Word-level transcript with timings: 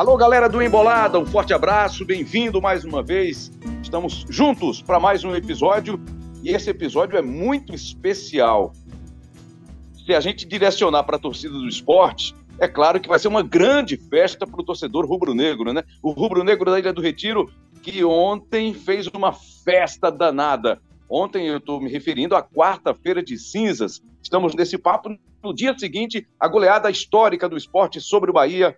Alô, 0.00 0.16
galera 0.16 0.48
do 0.48 0.62
Embolada, 0.62 1.18
um 1.18 1.26
forte 1.26 1.52
abraço, 1.52 2.06
bem-vindo 2.06 2.58
mais 2.58 2.86
uma 2.86 3.02
vez. 3.02 3.52
Estamos 3.82 4.24
juntos 4.30 4.80
para 4.80 4.98
mais 4.98 5.24
um 5.24 5.34
episódio 5.34 6.00
e 6.42 6.48
esse 6.48 6.70
episódio 6.70 7.18
é 7.18 7.20
muito 7.20 7.74
especial. 7.74 8.72
Se 10.06 10.14
a 10.14 10.20
gente 10.20 10.46
direcionar 10.46 11.02
para 11.02 11.16
a 11.16 11.20
torcida 11.20 11.52
do 11.52 11.68
esporte, 11.68 12.34
é 12.58 12.66
claro 12.66 12.98
que 12.98 13.10
vai 13.10 13.18
ser 13.18 13.28
uma 13.28 13.42
grande 13.42 13.98
festa 13.98 14.46
para 14.46 14.58
o 14.58 14.64
torcedor 14.64 15.04
rubro-negro, 15.04 15.70
né? 15.70 15.82
O 16.02 16.12
rubro-negro 16.12 16.70
da 16.70 16.78
Ilha 16.78 16.94
do 16.94 17.02
Retiro, 17.02 17.52
que 17.82 18.02
ontem 18.02 18.72
fez 18.72 19.06
uma 19.08 19.34
festa 19.34 20.10
danada. 20.10 20.80
Ontem 21.10 21.46
eu 21.46 21.58
estou 21.58 21.78
me 21.78 21.90
referindo 21.90 22.34
à 22.34 22.42
quarta-feira 22.42 23.22
de 23.22 23.36
cinzas. 23.36 24.00
Estamos 24.22 24.54
nesse 24.54 24.78
papo 24.78 25.10
no 25.44 25.54
dia 25.54 25.78
seguinte, 25.78 26.26
a 26.40 26.48
goleada 26.48 26.90
histórica 26.90 27.46
do 27.46 27.56
esporte 27.58 28.00
sobre 28.00 28.30
o 28.30 28.32
Bahia, 28.32 28.74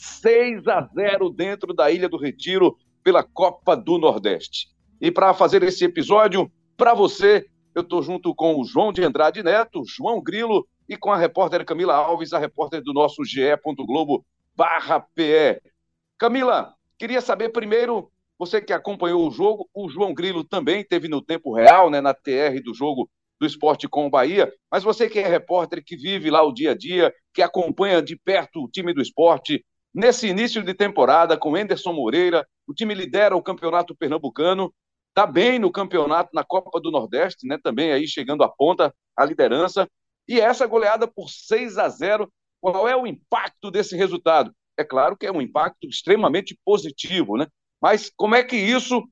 6 0.00 0.66
a 0.66 0.88
0 0.94 1.30
dentro 1.30 1.74
da 1.74 1.90
Ilha 1.90 2.08
do 2.08 2.16
Retiro 2.16 2.76
pela 3.04 3.22
Copa 3.22 3.76
do 3.76 3.98
Nordeste. 3.98 4.68
E 5.00 5.10
para 5.10 5.34
fazer 5.34 5.62
esse 5.62 5.84
episódio, 5.84 6.50
para 6.76 6.94
você, 6.94 7.46
eu 7.74 7.82
estou 7.82 8.02
junto 8.02 8.34
com 8.34 8.58
o 8.58 8.64
João 8.64 8.92
de 8.92 9.02
Andrade 9.02 9.42
Neto, 9.42 9.82
João 9.86 10.22
Grilo 10.22 10.66
e 10.88 10.96
com 10.96 11.12
a 11.12 11.16
repórter 11.16 11.64
Camila 11.64 11.94
Alves, 11.94 12.32
a 12.32 12.38
repórter 12.38 12.82
do 12.82 12.92
nosso 12.92 13.24
ge 13.24 13.54
Globo 13.86 14.24
barra 14.56 15.00
PE. 15.14 15.60
Camila, 16.18 16.74
queria 16.98 17.20
saber 17.20 17.50
primeiro, 17.50 18.10
você 18.38 18.60
que 18.60 18.72
acompanhou 18.72 19.26
o 19.26 19.30
jogo, 19.30 19.68
o 19.74 19.88
João 19.88 20.14
Grilo 20.14 20.44
também 20.44 20.82
teve 20.82 21.08
no 21.08 21.22
tempo 21.22 21.54
real, 21.54 21.90
né, 21.90 22.00
na 22.00 22.14
TR 22.14 22.62
do 22.64 22.74
jogo 22.74 23.08
do 23.38 23.46
esporte 23.46 23.88
com 23.88 24.06
o 24.06 24.10
Bahia, 24.10 24.52
mas 24.70 24.82
você 24.82 25.08
que 25.08 25.18
é 25.18 25.26
repórter, 25.26 25.82
que 25.84 25.96
vive 25.96 26.30
lá 26.30 26.42
o 26.42 26.52
dia 26.52 26.72
a 26.72 26.76
dia, 26.76 27.12
que 27.32 27.40
acompanha 27.40 28.02
de 28.02 28.16
perto 28.16 28.62
o 28.62 28.68
time 28.68 28.92
do 28.92 29.00
esporte, 29.00 29.64
Nesse 29.92 30.28
início 30.28 30.62
de 30.62 30.72
temporada, 30.72 31.36
com 31.36 31.56
Enderson 31.56 31.92
Moreira, 31.92 32.46
o 32.66 32.72
time 32.72 32.94
lidera 32.94 33.36
o 33.36 33.42
campeonato 33.42 33.94
pernambucano, 33.94 34.72
está 35.08 35.26
bem 35.26 35.58
no 35.58 35.72
campeonato, 35.72 36.30
na 36.32 36.44
Copa 36.44 36.80
do 36.80 36.90
Nordeste, 36.90 37.46
né? 37.46 37.58
Também 37.62 37.92
aí 37.92 38.06
chegando 38.06 38.44
à 38.44 38.48
ponta, 38.48 38.94
a 39.16 39.24
liderança. 39.24 39.88
E 40.28 40.40
essa 40.40 40.66
goleada 40.66 41.08
por 41.08 41.28
6 41.28 41.76
a 41.76 41.88
0, 41.88 42.32
qual 42.60 42.88
é 42.88 42.94
o 42.94 43.06
impacto 43.06 43.70
desse 43.70 43.96
resultado? 43.96 44.54
É 44.78 44.84
claro 44.84 45.16
que 45.16 45.26
é 45.26 45.32
um 45.32 45.42
impacto 45.42 45.88
extremamente 45.88 46.56
positivo, 46.64 47.36
né? 47.36 47.48
Mas 47.82 48.10
como 48.16 48.36
é 48.36 48.44
que 48.44 48.56
isso 48.56 49.02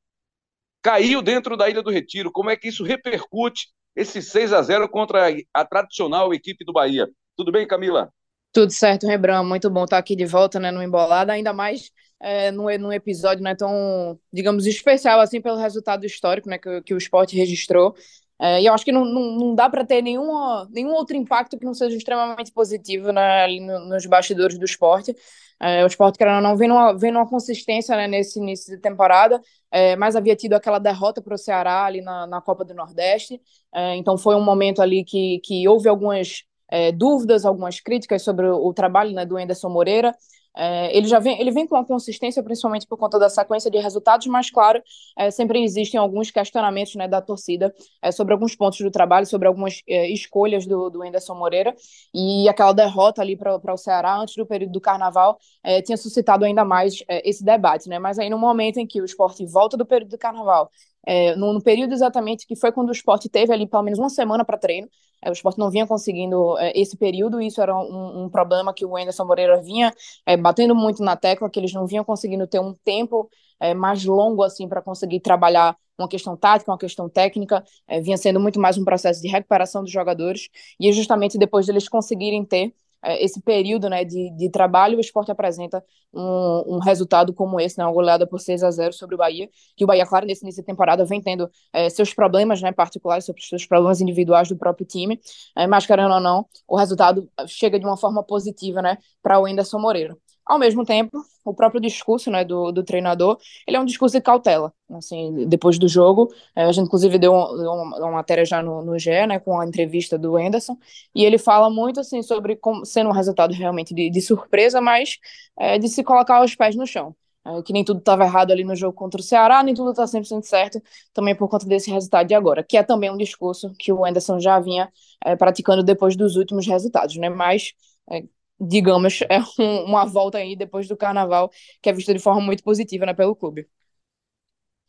caiu 0.81 1.21
dentro 1.21 1.57
da 1.57 1.69
Ilha 1.69 1.83
do 1.83 1.91
Retiro? 1.91 2.31
Como 2.31 2.51
é 2.51 2.57
que 2.57 2.69
isso 2.69 2.85
repercute 2.85 3.69
esse 3.97 4.23
6 4.23 4.53
a 4.53 4.63
0 4.63 4.89
contra 4.89 5.27
a 5.53 5.65
tradicional 5.65 6.33
equipe 6.33 6.65
do 6.65 6.73
Bahia? 6.73 7.09
Tudo 7.37 7.51
bem, 7.51 7.67
Camila? 7.67 8.13
Tudo 8.59 8.73
certo, 8.73 9.07
Rebran. 9.07 9.45
Muito 9.45 9.71
bom 9.71 9.85
estar 9.85 9.99
aqui 9.99 10.17
de 10.17 10.27
volta 10.27 10.59
né, 10.59 10.73
no 10.73 10.83
Embolada, 10.83 11.33
ainda 11.33 11.53
mais 11.53 11.93
é, 12.21 12.51
num, 12.51 12.65
num 12.77 12.93
episódio 12.93 13.41
né, 13.41 13.55
tão, 13.55 14.19
digamos, 14.33 14.67
especial 14.67 15.21
assim 15.21 15.41
pelo 15.41 15.57
resultado 15.57 16.05
histórico 16.05 16.49
né, 16.49 16.59
que, 16.59 16.83
que 16.83 16.93
o 16.93 16.99
esporte 16.99 17.37
registrou. 17.37 17.95
É, 18.37 18.61
e 18.61 18.67
eu 18.67 18.75
acho 18.75 18.85
que 18.85 18.91
não, 18.91 19.05
não, 19.05 19.37
não 19.37 19.55
dá 19.55 19.71
para 19.71 19.85
ter 19.85 20.03
nenhum, 20.03 20.27
nenhum 20.71 20.91
outro 20.91 21.17
impacto 21.17 21.57
que 21.57 21.65
não 21.65 21.73
seja 21.73 21.97
extremamente 21.97 22.51
positivo 22.51 23.13
né, 23.13 23.45
ali 23.45 23.61
no, 23.61 23.79
nos 23.87 24.05
bastidores 24.07 24.59
do 24.59 24.65
esporte. 24.65 25.15
É, 25.61 25.85
o 25.85 25.87
esporte, 25.87 26.19
querendo 26.19 26.39
ou 26.39 26.43
não, 26.43 26.57
vem 26.57 26.67
numa, 26.67 26.99
vem 26.99 27.13
numa 27.13 27.29
consistência 27.29 27.97
né, 27.97 28.09
nesse 28.09 28.41
início 28.41 28.75
de 28.75 28.83
temporada, 28.83 29.41
é, 29.71 29.95
mas 29.95 30.17
havia 30.17 30.35
tido 30.35 30.55
aquela 30.55 30.81
derrota 30.81 31.23
para 31.23 31.35
o 31.35 31.39
Ceará 31.39 31.85
ali 31.85 32.01
na, 32.01 32.27
na 32.27 32.41
Copa 32.41 32.65
do 32.65 32.75
Nordeste. 32.75 33.41
É, 33.73 33.95
então 33.95 34.19
foi 34.19 34.35
um 34.35 34.43
momento 34.43 34.83
ali 34.83 35.05
que, 35.05 35.39
que 35.45 35.69
houve 35.69 35.89
algumas 35.89 36.43
é, 36.71 36.93
dúvidas, 36.93 37.45
algumas 37.45 37.81
críticas 37.81 38.23
sobre 38.23 38.47
o, 38.47 38.67
o 38.67 38.75
trabalho 38.75 39.13
né, 39.13 39.25
do 39.25 39.37
Anderson 39.37 39.69
Moreira. 39.69 40.15
É, 40.57 40.97
ele 40.97 41.07
já 41.07 41.21
vem, 41.21 41.41
ele 41.41 41.53
vem 41.53 41.69
com 41.69 41.77
uma 41.77 41.85
consistência, 41.85 42.43
principalmente 42.43 42.85
por 42.85 42.99
conta 42.99 43.17
da 43.17 43.29
sequência 43.29 43.71
de 43.71 43.79
resultados, 43.79 44.27
mas 44.27 44.51
claro, 44.51 44.83
é, 45.17 45.31
sempre 45.31 45.63
existem 45.63 46.01
alguns 46.01 46.33
questionamentos 46.33 46.97
né, 46.97 47.07
da 47.07 47.23
torcida 47.23 47.73
é, 48.03 48.11
sobre 48.11 48.33
alguns 48.35 48.57
pontos 48.57 48.81
do 48.81 48.91
trabalho, 48.91 49.25
sobre 49.25 49.47
algumas 49.47 49.83
é, 49.89 50.11
escolhas 50.11 50.67
do, 50.67 50.91
do 50.91 51.03
Anderson 51.05 51.35
Moreira 51.37 51.75
e 52.13 52.49
aquela 52.49 52.73
derrota 52.73 53.23
ali 53.23 53.37
para 53.37 53.73
o 53.73 53.77
Ceará 53.77 54.19
antes 54.19 54.35
do 54.35 54.45
período 54.45 54.73
do 54.73 54.81
Carnaval 54.81 55.39
é, 55.63 55.81
tinha 55.81 55.97
suscitado 55.97 56.45
ainda 56.45 56.65
mais 56.65 57.05
é, 57.09 57.29
esse 57.29 57.45
debate, 57.45 57.89
né? 57.89 58.01
Mas 58.01 58.19
aí 58.19 58.29
no 58.29 58.39
momento 58.39 58.79
em 58.79 58.87
que 58.87 59.01
o 59.01 59.05
esporte 59.05 59.47
volta 59.47 59.77
do 59.77 59.87
período 59.87 60.11
do 60.11 60.19
Carnaval 60.19 60.71
é, 61.07 61.35
no, 61.37 61.53
no, 61.53 61.63
período 61.63 61.93
exatamente 61.93 62.47
que 62.47 62.57
foi 62.57 62.73
quando 62.73 62.89
o 62.89 62.93
esporte 62.93 63.29
teve 63.29 63.53
ali 63.53 63.67
pelo 63.67 63.83
menos 63.83 63.99
uma 63.99 64.11
semana 64.11 64.45
para 64.45 64.59
treino. 64.59 64.89
É, 65.23 65.31
o 65.31 65.33
esporte 65.33 65.59
não 65.59 65.71
vinha 65.71 65.87
conseguindo 65.87 66.57
é, 66.59 66.73
esse 66.79 66.97
período, 66.97 67.41
e 67.41 67.47
isso 67.47 67.61
era 67.61 67.77
um, 67.77 68.25
um, 68.25 68.29
problema 68.29 68.73
que 68.73 68.85
o 68.85 68.97
Anderson 68.97 69.25
Moreira 69.25 69.61
vinha 69.61 69.93
é, 70.27 70.37
batendo 70.37 70.75
muito 70.75 71.03
na 71.03 71.17
tecla, 71.17 71.51
que 71.51 71.59
eles 71.59 71.73
não 71.73 71.87
vinham 71.87 72.05
conseguindo 72.05 72.47
ter 72.47 72.61
um 72.61 72.75
tempo 72.85 73.29
é, 73.61 73.75
mais 73.75 74.05
longo 74.05 74.43
assim 74.43 74.69
para 74.69 74.83
conseguir 74.83 75.21
trabalhar 75.21 75.77
uma 75.99 76.09
questão 76.09 76.37
tática, 76.37 76.71
uma 76.71 76.79
questão 76.79 77.09
técnica, 77.09 77.65
é, 77.87 78.01
vinha 78.01 78.17
sendo 78.17 78.39
muito 78.39 78.61
mais 78.61 78.79
um 78.79 78.85
processo 78.85 79.21
de 79.21 79.29
recuperação 79.29 79.83
dos 79.83 79.91
jogadores, 79.91 80.49
e 80.79 80.93
justamente 80.93 81.37
depois 81.37 81.67
deles 81.67 81.89
conseguirem 81.89 82.45
ter 82.45 82.67
é, 82.69 82.73
esse 83.05 83.41
período 83.41 83.89
né, 83.89 84.05
de, 84.05 84.31
de 84.37 84.51
trabalho, 84.51 84.99
o 84.99 85.01
esporte 85.01 85.31
apresenta 85.31 85.83
um, 86.13 86.77
um 86.77 86.79
resultado 86.79 87.33
como 87.33 87.61
esse, 87.61 87.79
né, 87.79 87.85
uma 87.85 87.93
goleada 87.93 88.27
por 88.27 88.41
6 88.41 88.63
a 88.63 88.71
0 88.71 88.93
sobre 88.93 89.15
o 89.15 89.19
Bahia, 89.19 89.49
que 89.77 89.85
o 89.85 89.87
Bahia, 89.87 90.07
claro, 90.07 90.27
nesse 90.27 90.45
início 90.45 90.63
de 90.63 90.67
temporada 90.67 91.05
vem 91.05 91.21
tendo 91.21 91.51
é, 91.73 91.89
seus 91.91 92.13
problemas 92.15 92.61
né, 92.61 92.73
particulares, 92.73 93.25
seus 93.25 93.67
problemas 93.67 94.01
individuais 94.01 94.49
do 94.49 94.57
próprio 94.57 94.87
time, 94.87 95.21
é, 95.57 95.67
mas 95.67 95.87
querendo 95.87 96.13
ou 96.15 96.21
não, 96.21 96.47
o 96.67 96.77
resultado 96.77 97.29
chega 97.47 97.79
de 97.79 97.85
uma 97.85 97.97
forma 97.97 98.23
positiva 98.23 98.83
né, 98.83 98.99
para 99.23 99.39
o 99.41 99.47
Anderson 99.47 99.79
Moreira. 99.79 100.17
Ao 100.49 100.59
mesmo 100.59 100.83
tempo, 100.85 101.23
o 101.45 101.55
próprio 101.55 101.81
discurso 101.81 102.31
né, 102.31 102.43
do, 102.45 102.73
do 102.73 102.83
treinador, 102.83 103.39
ele 103.67 103.77
é 103.77 103.81
um 103.81 103.85
discurso 103.85 104.17
de 104.17 104.23
cautela. 104.23 104.73
Assim, 104.93 105.47
depois 105.47 105.79
do 105.79 105.87
jogo, 105.87 106.33
é, 106.57 106.65
a 106.65 106.73
gente 106.73 106.87
inclusive 106.87 107.19
deu 107.19 107.35
uma, 107.35 107.99
uma 107.99 108.11
matéria 108.13 108.45
já 108.47 108.63
no, 108.63 108.83
no 108.83 108.99
GE, 108.99 109.27
né, 109.27 109.39
com 109.39 109.61
a 109.61 109.67
entrevista 109.67 110.19
do 110.19 110.37
Anderson, 110.39 110.79
e 111.15 111.23
ele 111.25 111.37
fala 111.37 111.69
muito 111.69 112.01
assim 112.01 112.23
sobre 112.23 112.57
como, 112.57 112.85
sendo 112.87 113.11
um 113.11 113.13
resultado 113.13 113.53
realmente 113.53 113.95
de, 113.95 114.09
de 114.09 114.21
surpresa, 114.23 114.81
mas 114.81 115.19
é, 115.59 115.79
de 115.79 115.89
se 115.89 116.03
colocar 116.03 116.43
os 116.43 116.55
pés 116.55 116.75
no 116.75 116.87
chão. 116.87 117.15
É, 117.47 117.63
que 117.63 117.73
nem 117.73 117.85
tudo 117.85 118.01
estava 118.01 118.25
errado 118.25 118.51
ali 118.51 118.65
no 118.65 118.75
jogo 118.75 118.93
contra 118.95 119.21
o 119.21 119.23
Ceará, 119.25 119.63
nem 119.63 119.75
tudo 119.75 119.91
está 119.91 120.07
100% 120.07 120.45
certo, 120.47 120.83
também 121.15 121.35
por 121.37 121.49
conta 121.49 121.67
desse 121.67 121.91
resultado 121.91 122.27
de 122.27 122.35
agora, 122.35 122.65
que 122.65 122.77
é 122.77 122.83
também 122.83 123.11
um 123.11 123.17
discurso 123.17 123.73
que 123.79 123.93
o 123.93 124.05
Anderson 124.05 124.41
já 124.41 124.59
vinha 124.61 124.91
é, 125.25 125.37
praticando 125.37 125.83
depois 125.83 126.17
dos 126.17 126.37
últimos 126.37 126.67
resultados, 126.67 127.17
né? 127.17 127.29
Mas 127.29 127.73
é, 128.11 128.25
digamos, 128.61 129.21
é 129.29 129.39
um, 129.61 129.85
uma 129.85 130.05
volta 130.05 130.39
aí 130.39 130.57
depois 130.57 130.89
do 130.89 130.97
carnaval 130.97 131.51
que 131.81 131.89
é 131.89 131.93
vista 131.93 132.13
de 132.13 132.21
forma 132.21 132.41
muito 132.41 132.63
positiva 132.63 133.07
né, 133.07 133.15
pelo 133.15 133.37
clube. 133.37 133.69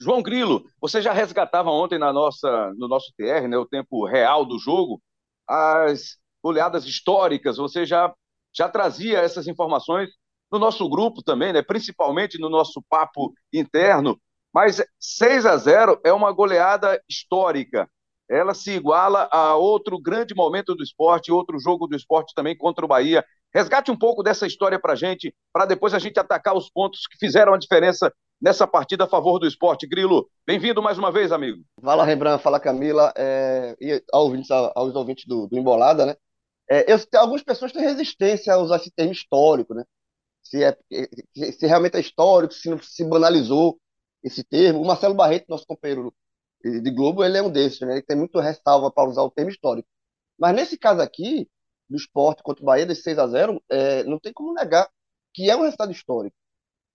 João 0.02 0.22
Grilo, 0.22 0.63
você 0.80 1.02
já 1.02 1.12
resgatava 1.12 1.69
ontem 1.69 2.00
na 2.00 2.13
nossa, 2.13 2.74
no 2.78 2.88
nosso 2.88 3.12
TR, 3.18 3.47
né, 3.47 3.57
o 3.57 3.66
tempo 3.66 4.06
real 4.06 4.46
do 4.46 4.57
jogo, 4.57 5.02
as 5.47 6.18
goleadas 6.41 6.85
históricas, 6.85 7.57
você 7.57 7.85
já, 7.85 8.13
já 8.53 8.69
trazia 8.69 9.19
essas 9.19 9.46
informações 9.46 10.09
no 10.50 10.57
nosso 10.57 10.88
grupo 10.90 11.22
também, 11.22 11.51
né, 11.51 11.62
principalmente 11.62 12.40
no 12.40 12.50
nosso 12.50 12.81
papo 12.90 13.34
interno, 13.53 14.19
mas 14.53 14.81
6 14.97 15.46
a 15.46 15.57
0 15.57 16.00
é 16.06 16.13
uma 16.13 16.31
goleada 16.31 17.00
histórica 17.09 17.90
ela 18.30 18.53
se 18.53 18.72
iguala 18.72 19.28
a 19.31 19.56
outro 19.56 20.00
grande 20.00 20.36
momento 20.36 20.75
do 20.75 20.84
esporte, 20.84 21.31
outro 21.31 21.59
jogo 21.59 21.88
do 21.88 21.96
esporte 21.96 22.34
também 22.36 22.56
contra 22.56 22.86
o 22.86 22.88
Bahia. 22.88 23.25
Resgate 23.53 23.89
um 23.89 23.97
pouco 23.97 24.21
dessa 24.21 24.45
história 24.45 24.79
para 24.79 24.95
gente, 24.95 25.33
para 25.51 25.65
depois 25.65 25.93
a 25.93 25.99
gente 25.99 26.19
atacar 26.19 26.55
os 26.55 26.69
pontos 26.69 27.07
que 27.07 27.18
fizeram 27.18 27.53
a 27.53 27.57
diferença 27.57 28.13
nessa 28.39 28.68
partida 28.68 29.06
a 29.06 29.07
favor 29.07 29.39
do 29.39 29.47
esporte. 29.47 29.88
Grilo, 29.88 30.29
bem-vindo 30.45 30.81
mais 30.81 30.97
uma 31.00 31.12
vez, 31.12 31.31
amigo. 31.31 31.63
Fala, 31.81 32.06
Rembrandt, 32.06 32.44
fala, 32.44 32.59
Camila, 32.59 33.12
é... 33.18 33.75
e 33.81 34.03
aos 34.13 34.25
ouvintes, 34.25 34.51
aos 34.51 34.95
ouvintes 34.95 35.25
do, 35.25 35.47
do 35.47 35.57
Embolada, 35.57 36.06
né? 36.06 36.15
É, 36.69 36.94
eu, 36.94 37.00
algumas 37.15 37.41
pessoas 37.41 37.71
têm 37.71 37.81
resistência 37.81 38.53
a 38.53 38.59
usar 38.59 38.75
esse 38.75 38.91
termo 38.91 39.12
histórico, 39.12 39.74
né? 39.74 39.83
Se, 40.44 40.63
é, 40.63 40.77
se 41.51 41.65
realmente 41.65 41.97
é 41.97 42.00
histórico, 42.00 42.53
se 42.53 42.69
se 42.83 43.03
banalizou 43.03 43.79
esse 44.24 44.44
termo. 44.44 44.79
O 44.81 44.85
Marcelo 44.85 45.15
Barreto, 45.15 45.45
nosso 45.50 45.65
companheiro 45.65 46.13
de 46.63 46.91
Globo, 46.91 47.24
ele 47.24 47.38
é 47.38 47.41
um 47.41 47.50
desses, 47.50 47.79
né? 47.81 47.94
Ele 47.94 48.01
tem 48.03 48.15
muito 48.15 48.39
ressalva 48.39 48.91
para 48.91 49.09
usar 49.09 49.24
o 49.24 49.31
termo 49.31 49.50
histórico. 49.50 49.88
Mas 50.38 50.56
nesse 50.56 50.77
caso 50.77 51.01
aqui, 51.01 51.50
do 51.89 51.97
esporte 51.97 52.44
contra 52.44 52.63
o 52.63 52.65
Bahia, 52.65 52.86
desse 52.86 53.03
6 53.03 53.19
a 53.19 53.27
0 53.27 53.63
é, 53.69 54.03
não 54.03 54.19
tem 54.19 54.31
como 54.33 54.53
negar 54.53 54.89
que 55.33 55.50
é 55.50 55.56
um 55.56 55.62
resultado 55.62 55.91
histórico. 55.91 56.36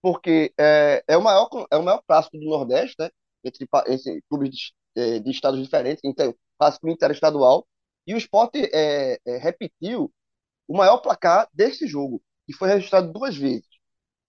Porque 0.01 0.53
é, 0.57 1.03
é, 1.07 1.17
o, 1.17 1.21
maior, 1.21 1.49
é 1.71 1.77
o 1.77 1.83
maior 1.83 2.01
clássico 2.07 2.37
do 2.37 2.45
Nordeste, 2.45 2.95
né? 2.99 3.09
Entre, 3.43 3.67
entre 3.87 4.23
clubes 4.29 4.49
de, 4.49 4.73
é, 4.95 5.19
de 5.19 5.31
estados 5.31 5.61
diferentes, 5.61 6.03
inter, 6.03 6.35
clássico 6.59 6.89
interestadual. 6.89 7.67
E 8.07 8.13
o 8.13 8.17
esporte 8.17 8.69
é, 8.73 9.19
é, 9.25 9.37
repetiu 9.37 10.11
o 10.67 10.77
maior 10.77 10.97
placar 10.97 11.47
desse 11.53 11.87
jogo, 11.87 12.21
que 12.45 12.53
foi 12.53 12.69
registrado 12.69 13.11
duas 13.11 13.35
vezes. 13.35 13.67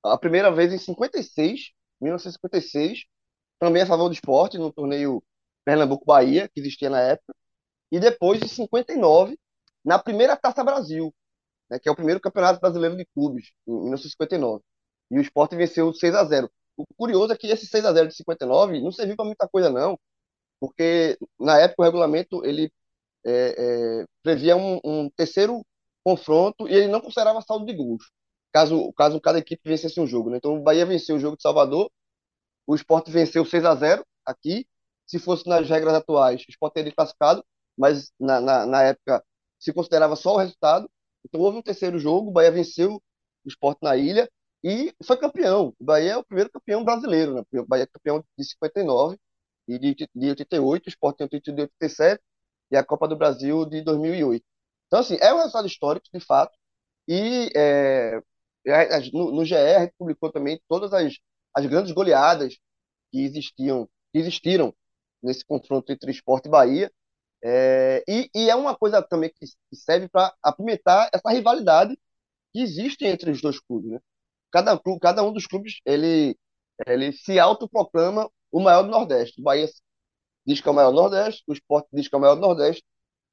A 0.03 0.17
primeira 0.19 0.51
vez 0.51 0.73
em 0.73 0.79
56, 0.79 1.73
1956, 2.01 3.05
também 3.59 3.83
a 3.83 3.87
favor 3.87 4.09
do 4.09 4.15
esporte, 4.15 4.59
no 4.59 4.73
torneio 4.73 5.23
Pernambuco-Bahia, 5.65 6.49
que 6.49 6.61
existia 6.61 6.91
na 6.91 7.01
época, 7.01 7.35
e 7.91 8.01
depois, 8.01 8.43
em 8.43 8.49
59, 8.49 9.39
na 9.87 9.99
primeira 10.01 10.37
Taça 10.37 10.65
Brasil, 10.65 11.15
né, 11.71 11.79
que 11.79 11.89
é 11.89 11.93
o 11.93 11.97
primeiro 11.97 12.21
campeonato 12.21 12.61
brasileiro 12.61 12.97
de 12.97 13.07
clubes, 13.15 13.53
em 13.67 13.73
1959. 13.73 14.63
e 15.11 15.19
o 15.19 15.23
Sport 15.23 15.53
venceu 15.55 15.95
6 15.95 16.15
a 16.15 16.25
0 16.25 16.51
O 16.77 16.85
curioso 16.97 17.33
é 17.33 17.37
que 17.37 17.47
esse 17.47 17.67
6 17.67 17.85
a 17.85 17.93
0 17.93 18.09
de 18.09 18.17
59 18.17 18.81
não 18.81 18.93
serviu 18.93 19.17
para 19.17 19.25
muita 19.25 19.49
coisa, 19.49 19.71
não, 19.71 19.99
porque 20.61 21.19
na 21.39 21.59
época 21.61 21.83
o 21.83 21.85
regulamento 21.85 22.45
ele 22.45 22.73
é, 23.25 24.03
é, 24.03 24.05
previa 24.23 24.57
um, 24.57 24.81
um, 24.85 25.11
terceiro 25.11 25.65
confronto 26.05 26.69
e 26.69 26.75
ele 26.75 26.89
não 26.89 27.01
considerava 27.01 27.41
saldo 27.43 27.67
de 27.67 27.75
gols, 27.75 28.11
caso, 28.53 28.93
caso 28.95 29.21
cada 29.21 29.39
equipe 29.39 29.69
vencesse 29.69 30.01
um 30.01 30.07
jogo. 30.07 30.31
Né? 30.31 30.39
Então 30.39 30.57
o 30.57 30.63
Bahia 30.63 30.87
venceu 30.87 31.17
o 31.17 31.21
jogo 31.21 31.37
de 31.37 31.43
Salvador, 31.43 31.91
o 32.67 32.75
Sport 32.75 33.09
venceu 33.11 33.45
6 33.45 33.65
a 33.65 33.75
0 33.75 34.05
aqui. 34.25 34.67
Se 35.07 35.21
fosse 35.21 35.49
nas 35.49 35.69
regras 35.69 35.95
atuais, 35.95 36.43
o 36.43 36.51
Sport 36.51 36.75
teria 36.75 36.93
classificado, 36.93 37.45
mas 37.79 38.13
na, 38.19 38.41
na, 38.41 38.67
na 38.67 38.83
época 38.83 39.25
se 39.59 39.73
considerava 39.73 40.17
só 40.17 40.35
o 40.35 40.39
resultado. 40.39 40.91
Então 41.25 41.41
houve 41.41 41.59
um 41.59 41.63
terceiro 41.63 41.99
jogo, 41.99 42.31
o 42.31 42.33
Bahia 42.33 42.51
venceu 42.51 43.03
o 43.45 43.49
Sport 43.49 43.79
na 43.83 43.97
ilha 43.97 44.31
e 44.63 44.95
foi 45.05 45.17
campeão. 45.17 45.75
O 45.79 45.85
Bahia 45.85 46.13
é 46.13 46.17
o 46.17 46.25
primeiro 46.25 46.51
campeão 46.51 46.85
brasileiro, 46.85 47.35
né? 47.35 47.43
O 47.61 47.67
Bahia 47.67 47.85
é 47.85 47.87
campeão 47.87 48.25
de 48.39 48.45
59 48.45 49.19
e 49.69 49.79
de, 49.79 49.95
de 50.15 50.29
88, 50.31 50.87
o 50.87 50.89
Sport 50.89 51.17
tem 51.17 51.27
o 51.27 51.31
título 51.31 51.57
de 51.57 51.63
87 51.63 52.23
e 52.71 52.77
a 52.77 52.85
Copa 52.85 53.09
do 53.09 53.17
Brasil 53.17 53.65
de 53.67 53.83
2008. 53.83 54.45
Então, 54.87 55.01
assim, 55.01 55.17
é 55.21 55.33
um 55.35 55.39
resultado 55.39 55.67
histórico, 55.67 56.07
de 56.13 56.21
fato, 56.21 56.57
e 57.09 57.51
é, 57.57 58.21
no, 59.13 59.33
no 59.33 59.45
GE 59.45 59.55
a 59.57 59.81
gente 59.81 59.95
publicou 59.99 60.31
também 60.33 60.61
todas 60.69 60.93
as, 60.93 61.15
as 61.55 61.67
grandes 61.67 61.93
goleadas 61.93 62.57
que 63.13 63.21
existiam, 63.25 63.89
que 64.13 64.19
existiram 64.19 64.75
nesse 65.23 65.45
confronto 65.45 65.93
entre 65.93 66.11
Sport 66.13 66.47
e 66.47 66.49
Bahia, 66.49 66.93
é, 67.45 68.03
e, 68.09 68.31
e, 68.35 68.51
é 68.51 68.55
uma 68.55 68.77
coisa 68.77 69.03
também 69.03 69.31
que, 69.31 69.47
serve 69.75 70.09
para 70.09 70.35
apimentar 70.43 71.11
essa 71.13 71.31
rivalidade 71.31 71.99
que 72.53 72.61
existe 72.61 73.05
entre 73.05 73.31
os 73.31 73.41
dois 73.41 73.61
clubes. 73.61 73.93
Né? 73.93 74.01
Cada, 74.51 74.81
cada 75.01 75.23
um 75.23 75.33
dos 75.33 75.47
clubes 75.47 75.81
ele, 75.85 76.37
ele 76.87 77.13
se 77.13 77.39
autoproclama 77.39 78.31
o 78.51 78.61
maior 78.61 78.83
do 78.83 78.91
Nordeste. 78.91 79.41
O 79.41 79.45
Bahia 79.45 79.69
diz 80.47 80.61
que 80.61 80.69
é 80.69 80.71
o 80.71 80.75
maior 80.75 80.91
do 80.91 80.97
Nordeste, 80.97 81.43
o 81.47 81.53
Sport 81.53 81.87
diz 81.93 82.09
que 82.09 82.15
é 82.15 82.19
o 82.19 82.21
maior 82.21 82.37
do 82.37 82.41
Nordeste, 82.41 82.85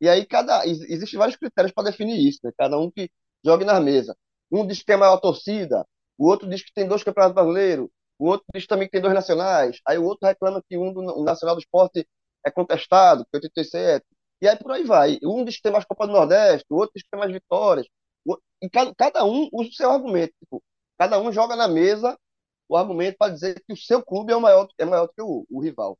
e 0.01 0.09
aí 0.09 0.25
cada 0.25 0.65
existem 0.67 1.17
vários 1.17 1.37
critérios 1.37 1.73
para 1.73 1.85
definir 1.85 2.17
isso, 2.27 2.39
né? 2.43 2.51
cada 2.57 2.77
um 2.77 2.91
que 2.91 3.09
joga 3.45 3.65
na 3.65 3.79
mesa. 3.79 4.15
Um 4.51 4.65
diz 4.67 4.79
que 4.79 4.85
tem 4.85 4.95
a 4.95 4.99
maior 4.99 5.17
torcida, 5.17 5.85
o 6.17 6.27
outro 6.27 6.49
diz 6.49 6.63
que 6.63 6.73
tem 6.73 6.87
dois 6.87 7.03
campeonatos 7.03 7.35
brasileiros, 7.35 7.89
o 8.19 8.27
outro 8.27 8.45
diz 8.53 8.67
também 8.67 8.87
que 8.87 8.91
tem 8.91 9.01
dois 9.01 9.13
nacionais, 9.13 9.79
aí 9.87 9.97
o 9.97 10.03
outro 10.03 10.27
reclama 10.27 10.61
que 10.67 10.77
um 10.77 10.93
do 10.93 11.23
Nacional 11.23 11.55
do 11.55 11.61
Esporte 11.61 12.07
é 12.45 12.51
contestado, 12.51 13.25
que 13.25 13.37
é 13.37 13.37
87. 13.37 14.05
E 14.41 14.47
aí 14.47 14.57
por 14.57 14.71
aí 14.71 14.83
vai. 14.83 15.19
Um 15.23 15.45
diz 15.45 15.57
que 15.57 15.63
tem 15.63 15.71
mais 15.71 15.85
Copa 15.85 16.07
do 16.07 16.13
Nordeste, 16.13 16.65
o 16.69 16.75
outro 16.75 16.93
diz 16.95 17.03
que 17.03 17.09
tem 17.09 17.19
mais 17.19 17.31
vitórias. 17.31 17.87
E 18.61 18.69
cada, 18.69 18.93
cada 18.95 19.25
um 19.25 19.49
usa 19.51 19.69
o 19.69 19.73
seu 19.73 19.91
argumento. 19.91 20.33
Tipo, 20.39 20.63
cada 20.97 21.19
um 21.19 21.31
joga 21.31 21.55
na 21.55 21.67
mesa 21.67 22.17
o 22.67 22.77
argumento 22.77 23.17
para 23.17 23.33
dizer 23.33 23.61
que 23.65 23.73
o 23.73 23.77
seu 23.77 24.03
clube 24.03 24.31
é 24.33 24.37
maior, 24.37 24.67
é 24.77 24.85
maior 24.85 25.07
do 25.07 25.13
que 25.13 25.21
o, 25.21 25.45
o 25.49 25.61
rival. 25.61 25.97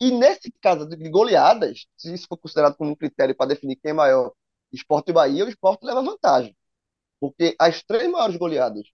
E 0.00 0.10
nesse 0.10 0.50
caso 0.60 0.86
de 0.88 1.08
goleadas, 1.10 1.86
se 1.96 2.12
isso 2.12 2.26
for 2.28 2.36
considerado 2.38 2.76
como 2.76 2.90
um 2.90 2.96
critério 2.96 3.36
para 3.36 3.48
definir 3.48 3.76
quem 3.76 3.90
é 3.90 3.94
maior, 3.94 4.32
Esporte 4.72 5.10
e 5.10 5.12
Bahia, 5.12 5.44
o 5.44 5.48
Esporte 5.48 5.84
leva 5.84 6.02
vantagem. 6.02 6.56
Porque 7.20 7.54
as 7.58 7.82
três 7.82 8.10
maiores 8.10 8.36
goleadas 8.36 8.86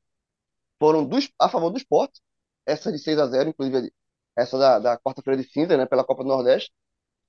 foram 0.78 1.04
dos, 1.06 1.30
a 1.38 1.48
favor 1.48 1.70
do 1.70 1.78
Esporte, 1.78 2.20
essa 2.66 2.92
de 2.92 2.98
6 2.98 3.18
a 3.18 3.26
0 3.26 3.50
inclusive 3.50 3.92
essa 4.36 4.58
da, 4.58 4.78
da 4.78 4.98
quarta-feira 4.98 5.40
de 5.40 5.48
cinza, 5.48 5.76
né, 5.76 5.86
pela 5.86 6.04
Copa 6.04 6.22
do 6.22 6.28
Nordeste. 6.28 6.72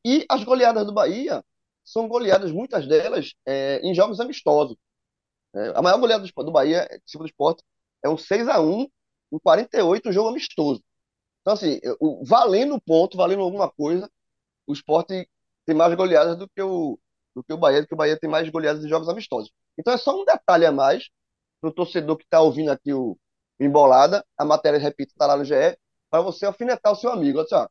E 0.06 0.26
as 0.30 0.44
goleadas 0.44 0.86
do 0.86 0.94
Bahia 0.94 1.44
são 1.84 2.08
goleadas, 2.08 2.52
muitas 2.52 2.88
delas, 2.88 3.34
é, 3.46 3.80
em 3.84 3.94
jogos 3.94 4.20
amistosos. 4.20 4.78
É, 5.56 5.74
a 5.76 5.82
maior 5.82 6.00
goleada 6.00 6.26
do, 6.26 6.44
do 6.44 6.52
Bahia, 6.52 6.88
tipo 7.06 7.24
do 7.24 7.28
esporte, 7.30 7.64
é 8.04 8.10
um 8.10 8.18
6 8.18 8.48
a 8.48 8.62
1 8.62 8.88
em 9.34 9.40
48, 9.40 10.10
um 10.10 10.12
jogo 10.14 10.30
amistoso. 10.30 10.84
Então, 11.42 11.54
assim, 11.54 11.80
o, 12.00 12.24
valendo 12.26 12.80
ponto, 12.82 13.18
valendo 13.18 13.42
alguma 13.42 13.70
coisa, 13.72 14.10
o 14.68 14.74
esporte 14.74 15.28
tem 15.66 15.76
mais 15.76 15.94
goleadas 15.96 16.38
do 16.38 16.48
que 16.50 16.62
o, 16.62 17.00
do 17.36 17.44
que 17.44 17.54
o 17.54 17.58
Bahia, 17.58 17.82
do 17.82 17.88
que 17.88 17.94
o 17.94 17.98
Bahia 17.98 18.20
tem 18.20 18.30
mais 18.30 18.50
goleadas 18.50 18.84
em 18.86 18.90
jogos 18.90 19.10
amistosos. 19.10 19.52
Então 19.78 19.94
é 19.94 19.98
só 19.98 20.20
um 20.20 20.26
detalhe 20.26 20.66
a 20.66 20.72
mais 20.72 21.10
para 21.60 21.70
o 21.70 21.74
torcedor 21.74 22.18
que 22.18 22.24
está 22.26 22.42
ouvindo 22.42 22.72
aqui 22.72 22.94
o 22.94 23.18
Embolada, 23.60 24.26
a 24.38 24.44
matéria, 24.46 24.80
repito, 24.80 25.12
está 25.12 25.28
lá 25.28 25.38
no 25.38 25.46
GE, 25.46 25.78
para 26.12 26.22
você 26.22 26.46
alfinetar 26.46 26.92
o 26.92 26.96
seu 26.96 27.12
amigo. 27.12 27.40
Assim, 27.40 27.56
ó, 27.56 27.68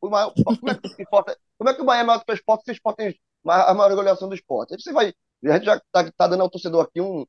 como, 0.00 0.16
é 0.16 0.74
que, 0.74 1.04
como 1.04 1.70
é 1.70 1.74
que 1.74 1.82
o 1.82 1.84
Bahia 1.84 2.00
é 2.00 2.04
maior 2.04 2.18
do 2.18 2.24
que 2.24 2.32
o 2.32 2.34
esporte 2.34 2.64
se 2.64 2.70
o 2.70 2.72
esporte 2.72 2.96
tem 2.96 3.20
a 3.46 3.74
maior 3.74 3.94
goleação 3.94 4.28
do 4.28 4.34
esporte? 4.34 4.74
Você 4.74 4.92
vai. 4.92 5.14
A 5.44 5.52
gente 5.52 5.66
já 5.66 5.76
está 5.76 6.10
tá 6.10 6.26
dando 6.26 6.42
ao 6.42 6.50
torcedor 6.50 6.84
aqui 6.84 7.00
um, 7.00 7.26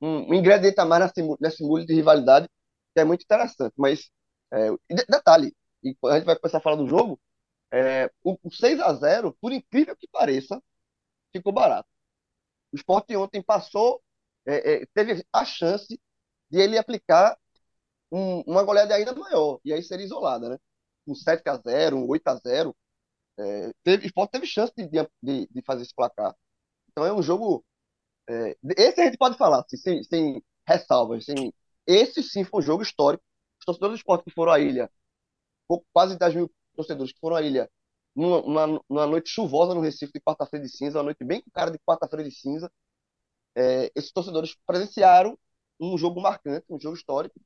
um 0.00 0.34
ingrediente 0.34 0.80
a 0.80 0.84
mais 0.84 1.12
nesse, 1.40 1.62
mundo 1.62 1.86
de 1.86 1.94
rivalidade, 1.94 2.48
que 2.94 3.00
é 3.00 3.04
muito 3.04 3.22
interessante. 3.22 3.74
Mas, 3.76 4.10
é, 4.52 4.70
detalhe, 5.08 5.54
a 5.84 6.16
gente 6.16 6.24
vai 6.24 6.36
começar 6.36 6.58
a 6.58 6.60
falar 6.60 6.76
do 6.76 6.88
jogo, 6.88 7.20
é, 7.70 8.10
o, 8.24 8.36
o 8.42 8.50
6 8.50 8.80
a 8.80 8.92
0 8.94 9.36
por 9.40 9.52
incrível 9.52 9.94
que 9.96 10.08
pareça, 10.08 10.60
ficou 11.32 11.52
barato. 11.52 11.88
O 12.72 12.76
esporte 12.76 13.14
ontem 13.16 13.42
passou, 13.42 14.02
é, 14.46 14.82
é, 14.82 14.86
teve 14.94 15.24
a 15.32 15.44
chance 15.44 16.00
de 16.50 16.58
ele 16.58 16.78
aplicar 16.78 17.38
um, 18.10 18.40
uma 18.42 18.62
goleada 18.62 18.94
ainda 18.94 19.14
maior, 19.14 19.60
e 19.64 19.72
aí 19.72 19.82
seria 19.82 20.04
isolada, 20.06 20.48
né? 20.50 20.58
Um 21.06 21.14
7 21.14 21.48
a 21.48 21.56
0 21.56 21.96
um 21.96 22.08
8 22.08 22.28
a 22.28 22.36
0 22.36 22.76
é, 23.38 23.72
teve, 23.82 24.06
esporte 24.06 24.32
teve 24.32 24.46
chance 24.46 24.72
de, 24.76 24.88
de, 24.88 25.48
de, 25.50 25.62
fazer 25.62 25.82
esse 25.82 25.94
placar. 25.94 26.34
Então 26.90 27.04
é 27.06 27.12
um 27.12 27.22
jogo. 27.22 27.64
É, 28.28 28.56
esse 28.78 29.00
a 29.00 29.04
gente 29.06 29.18
pode 29.18 29.36
falar, 29.38 29.60
assim, 29.60 29.76
sem, 29.76 30.02
sem 30.04 30.42
ressalvas. 30.66 31.24
Sem, 31.24 31.52
esse 31.86 32.22
sim 32.22 32.44
foi 32.44 32.60
um 32.60 32.66
jogo 32.66 32.82
histórico. 32.82 33.24
Os 33.60 33.64
torcedores 33.64 33.94
do 33.94 33.98
esporte 33.98 34.24
que 34.24 34.30
foram 34.34 34.52
à 34.52 34.60
ilha, 34.60 34.90
quase 35.92 36.18
10 36.18 36.34
mil 36.34 36.52
torcedores 36.76 37.12
que 37.12 37.20
foram 37.20 37.36
à 37.36 37.42
ilha 37.42 37.70
numa, 38.14 38.66
numa, 38.88 39.06
noite 39.06 39.30
chuvosa 39.30 39.74
no 39.74 39.80
Recife 39.80 40.12
de 40.12 40.20
quarta-feira 40.20 40.64
de 40.64 40.72
cinza, 40.72 40.98
uma 40.98 41.04
noite 41.04 41.24
bem 41.24 41.40
com 41.40 41.50
cara 41.50 41.70
de 41.70 41.78
quarta-feira 41.78 42.24
de 42.28 42.34
cinza. 42.34 42.70
É, 43.56 43.90
esses 43.94 44.12
torcedores 44.12 44.56
presenciaram 44.66 45.38
um 45.80 45.96
jogo 45.98 46.20
marcante, 46.20 46.66
um 46.70 46.78
jogo 46.80 46.96
histórico, 46.96 47.40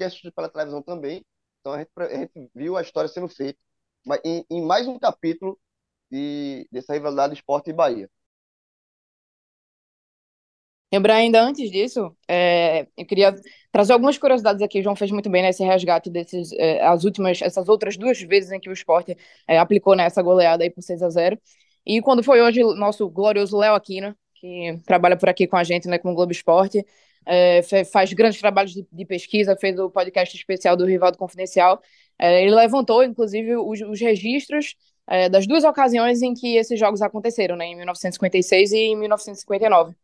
que 0.00 0.04
é 0.04 0.06
assistido 0.06 0.32
pela 0.32 0.48
televisão 0.48 0.82
também. 0.82 1.22
Então 1.60 1.74
a 1.74 1.78
gente, 1.78 1.90
a 1.98 2.18
gente 2.18 2.50
viu 2.54 2.74
a 2.76 2.80
história 2.82 3.08
sendo 3.08 3.28
feita 3.28 3.58
em, 4.24 4.46
em 4.50 4.62
mais 4.64 4.88
um 4.88 4.98
capítulo 4.98 5.60
de, 6.10 6.66
dessa 6.72 6.94
rivalidade 6.94 7.34
esporte 7.34 7.68
e 7.68 7.72
Bahia. 7.74 8.10
Lembrar 10.92 11.16
ainda 11.16 11.40
antes 11.42 11.70
disso, 11.70 12.16
é, 12.26 12.86
eu 12.96 13.06
queria 13.06 13.32
trazer 13.70 13.92
algumas 13.92 14.16
curiosidades 14.18 14.62
aqui. 14.62 14.80
O 14.80 14.82
João 14.82 14.96
fez 14.96 15.10
muito 15.10 15.28
bem 15.30 15.42
nesse 15.42 15.62
resgate 15.62 16.10
desses, 16.10 16.50
é, 16.52 16.82
as 16.82 17.04
últimas, 17.04 17.40
essas 17.42 17.68
outras 17.68 17.96
duas 17.96 18.20
vezes 18.22 18.50
em 18.50 18.58
que 18.58 18.70
o 18.70 18.72
esporte 18.72 19.16
é, 19.46 19.58
aplicou 19.58 19.94
nessa 19.94 20.22
goleada 20.22 20.64
aí 20.64 20.70
por 20.70 20.82
6 20.82 21.02
a 21.02 21.10
0 21.10 21.38
E 21.86 22.00
quando 22.00 22.24
foi 22.24 22.40
hoje 22.40 22.62
nosso 22.74 23.08
glorioso 23.08 23.56
Léo 23.56 23.74
Aquino, 23.74 24.16
que 24.34 24.80
trabalha 24.86 25.16
por 25.16 25.28
aqui 25.28 25.46
com 25.46 25.56
a 25.56 25.62
gente, 25.62 25.86
né, 25.86 25.98
com 25.98 26.10
o 26.10 26.14
Globo 26.14 26.32
Esporte, 26.32 26.84
é, 27.26 27.62
faz 27.84 28.12
grandes 28.12 28.40
trabalhos 28.40 28.72
de, 28.72 28.86
de, 28.90 29.04
pesquisa, 29.04 29.56
fez 29.56 29.78
o 29.78 29.90
podcast 29.90 30.36
especial 30.36 30.76
do 30.76 30.84
Rivaldo 30.84 31.18
Confidencial. 31.18 31.80
É, 32.18 32.42
ele 32.42 32.54
levantou, 32.54 33.02
inclusive, 33.02 33.56
os, 33.56 33.80
os 33.80 34.00
registros 34.00 34.76
é, 35.06 35.28
das 35.28 35.46
duas 35.46 35.64
ocasiões 35.64 36.22
em 36.22 36.34
que 36.34 36.56
esses 36.56 36.78
jogos 36.78 37.02
aconteceram, 37.02 37.56
né, 37.56 37.66
em 37.66 37.76
1956 37.76 38.72
e 38.72 38.76
em 38.78 38.96
1959. 38.96 39.94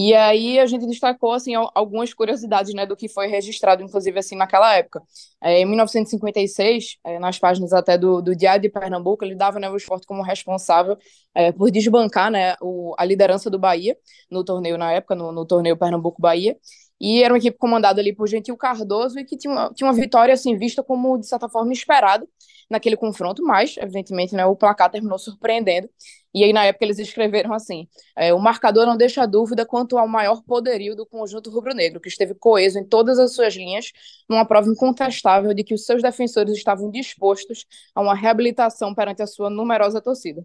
E 0.00 0.14
aí 0.14 0.60
a 0.60 0.66
gente 0.66 0.86
destacou 0.86 1.32
assim 1.32 1.54
algumas 1.74 2.14
curiosidades, 2.14 2.72
né, 2.72 2.86
do 2.86 2.96
que 2.96 3.08
foi 3.08 3.26
registrado, 3.26 3.82
inclusive 3.82 4.16
assim 4.16 4.36
naquela 4.36 4.76
época. 4.76 5.02
É, 5.42 5.60
em 5.60 5.64
1956, 5.66 6.98
é, 7.04 7.18
nas 7.18 7.36
páginas 7.36 7.72
até 7.72 7.98
do, 7.98 8.22
do 8.22 8.36
Diário 8.36 8.62
de 8.62 8.68
Pernambuco, 8.68 9.24
ele 9.24 9.34
dava 9.34 9.58
né, 9.58 9.68
o 9.68 9.76
esporte 9.76 10.06
como 10.06 10.22
responsável 10.22 10.96
é, 11.34 11.50
por 11.50 11.68
desbancar 11.72 12.30
né, 12.30 12.54
o, 12.60 12.94
a 12.96 13.04
liderança 13.04 13.50
do 13.50 13.58
Bahia 13.58 13.96
no 14.30 14.44
torneio 14.44 14.78
na 14.78 14.92
época, 14.92 15.16
no, 15.16 15.32
no 15.32 15.44
torneio 15.44 15.76
Pernambuco 15.76 16.22
Bahia. 16.22 16.56
E 17.00 17.22
era 17.22 17.32
uma 17.32 17.38
equipe 17.38 17.56
comandada 17.58 18.00
ali 18.00 18.12
por 18.14 18.26
Gentil 18.28 18.56
Cardoso 18.56 19.18
e 19.18 19.24
que 19.24 19.36
tinha 19.36 19.52
uma, 19.52 19.72
tinha 19.72 19.88
uma 19.88 19.94
vitória 19.94 20.34
assim 20.34 20.56
vista 20.56 20.82
como 20.82 21.18
de 21.18 21.26
certa 21.28 21.48
forma 21.48 21.72
esperada 21.72 22.26
naquele 22.68 22.96
confronto, 22.96 23.42
mas 23.42 23.76
evidentemente 23.78 24.34
né, 24.34 24.44
o 24.44 24.56
placar 24.56 24.90
terminou 24.90 25.18
surpreendendo. 25.18 25.88
E 26.34 26.44
aí 26.44 26.52
na 26.52 26.64
época 26.64 26.84
eles 26.84 26.98
escreveram 26.98 27.52
assim: 27.52 27.88
é, 28.16 28.34
o 28.34 28.38
marcador 28.38 28.84
não 28.86 28.96
deixa 28.96 29.26
dúvida 29.26 29.64
quanto 29.64 29.96
ao 29.96 30.06
maior 30.06 30.42
poderio 30.42 30.94
do 30.94 31.06
conjunto 31.06 31.50
rubro-negro, 31.50 32.00
que 32.00 32.08
esteve 32.08 32.34
coeso 32.34 32.78
em 32.78 32.84
todas 32.84 33.18
as 33.18 33.34
suas 33.34 33.54
linhas, 33.54 33.92
numa 34.28 34.44
prova 34.44 34.68
incontestável 34.68 35.54
de 35.54 35.64
que 35.64 35.74
os 35.74 35.84
seus 35.86 36.02
defensores 36.02 36.56
estavam 36.56 36.90
dispostos 36.90 37.64
a 37.94 38.00
uma 38.00 38.14
reabilitação 38.14 38.94
perante 38.94 39.22
a 39.22 39.26
sua 39.26 39.48
numerosa 39.50 40.00
torcida. 40.00 40.44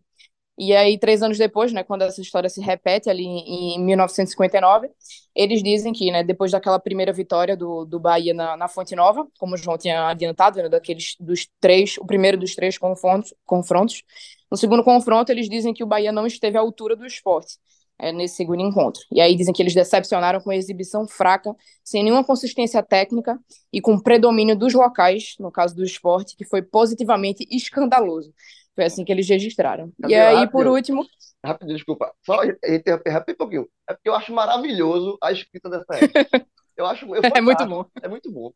E 0.57 0.75
aí, 0.75 0.99
três 0.99 1.23
anos 1.23 1.37
depois, 1.37 1.73
né, 1.73 1.83
quando 1.83 2.03
essa 2.03 2.21
história 2.21 2.47
se 2.47 2.61
repete 2.61 3.09
ali 3.09 3.23
em, 3.25 3.75
em 3.75 3.83
1959, 3.83 4.89
eles 5.35 5.63
dizem 5.63 5.91
que, 5.91 6.11
né, 6.11 6.23
depois 6.23 6.51
daquela 6.51 6.79
primeira 6.79 7.11
vitória 7.11 7.57
do, 7.57 7.85
do 7.85 7.99
Bahia 7.99 8.33
na, 8.35 8.55
na 8.55 8.67
Fonte 8.67 8.95
Nova, 8.95 9.27
como 9.39 9.55
o 9.55 9.57
João 9.57 9.77
tinha 9.79 10.07
adiantado, 10.09 10.61
né, 10.61 10.69
daqueles 10.69 11.15
dos 11.19 11.47
três, 11.59 11.97
o 11.97 12.05
primeiro 12.05 12.37
dos 12.37 12.53
três 12.55 12.77
confrontos, 12.77 13.33
confrontos, 13.45 14.03
no 14.51 14.57
segundo 14.57 14.83
confronto 14.83 15.31
eles 15.31 15.49
dizem 15.49 15.73
que 15.73 15.83
o 15.83 15.87
Bahia 15.87 16.11
não 16.11 16.27
esteve 16.27 16.57
à 16.57 16.61
altura 16.61 16.95
do 16.95 17.05
esporte. 17.05 17.57
é, 17.99 18.11
nesse 18.11 18.35
segundo 18.35 18.61
encontro. 18.61 19.01
E 19.11 19.21
aí 19.21 19.35
dizem 19.35 19.53
que 19.53 19.61
eles 19.61 19.73
decepcionaram 19.73 20.41
com 20.41 20.49
a 20.49 20.55
exibição 20.55 21.07
fraca, 21.07 21.55
sem 21.83 22.03
nenhuma 22.03 22.23
consistência 22.23 22.81
técnica 22.83 23.39
e 23.71 23.79
com 23.79 23.99
predomínio 23.99 24.55
dos 24.57 24.73
locais, 24.73 25.35
no 25.39 25.51
caso 25.51 25.75
do 25.75 25.83
esporte, 25.83 26.35
que 26.35 26.43
foi 26.43 26.61
positivamente 26.61 27.45
escandaloso. 27.51 28.33
Foi 28.75 28.85
assim 28.85 29.05
que 29.05 29.11
eles 29.11 29.27
registraram. 29.27 29.91
e 30.07 30.15
aí, 30.15 30.35
rápido, 30.35 30.51
por 30.51 30.67
último. 30.67 31.05
Rapidinho, 31.45 31.75
desculpa. 31.75 32.11
Só 32.25 32.43
interromper 32.43 33.33
um 33.33 33.35
pouquinho. 33.35 33.69
É 33.87 33.93
porque 33.93 34.09
eu 34.09 34.15
acho 34.15 34.33
maravilhoso 34.33 35.17
a 35.21 35.31
escrita 35.31 35.69
dessa 35.69 35.95
época. 35.95 36.47
Eu 36.75 36.87
acho 36.87 37.05
eu 37.05 37.21
é 37.23 37.39
muito 37.39 37.65
bom. 37.67 37.85
É 38.01 38.07
muito 38.07 38.31
bom. 38.31 38.51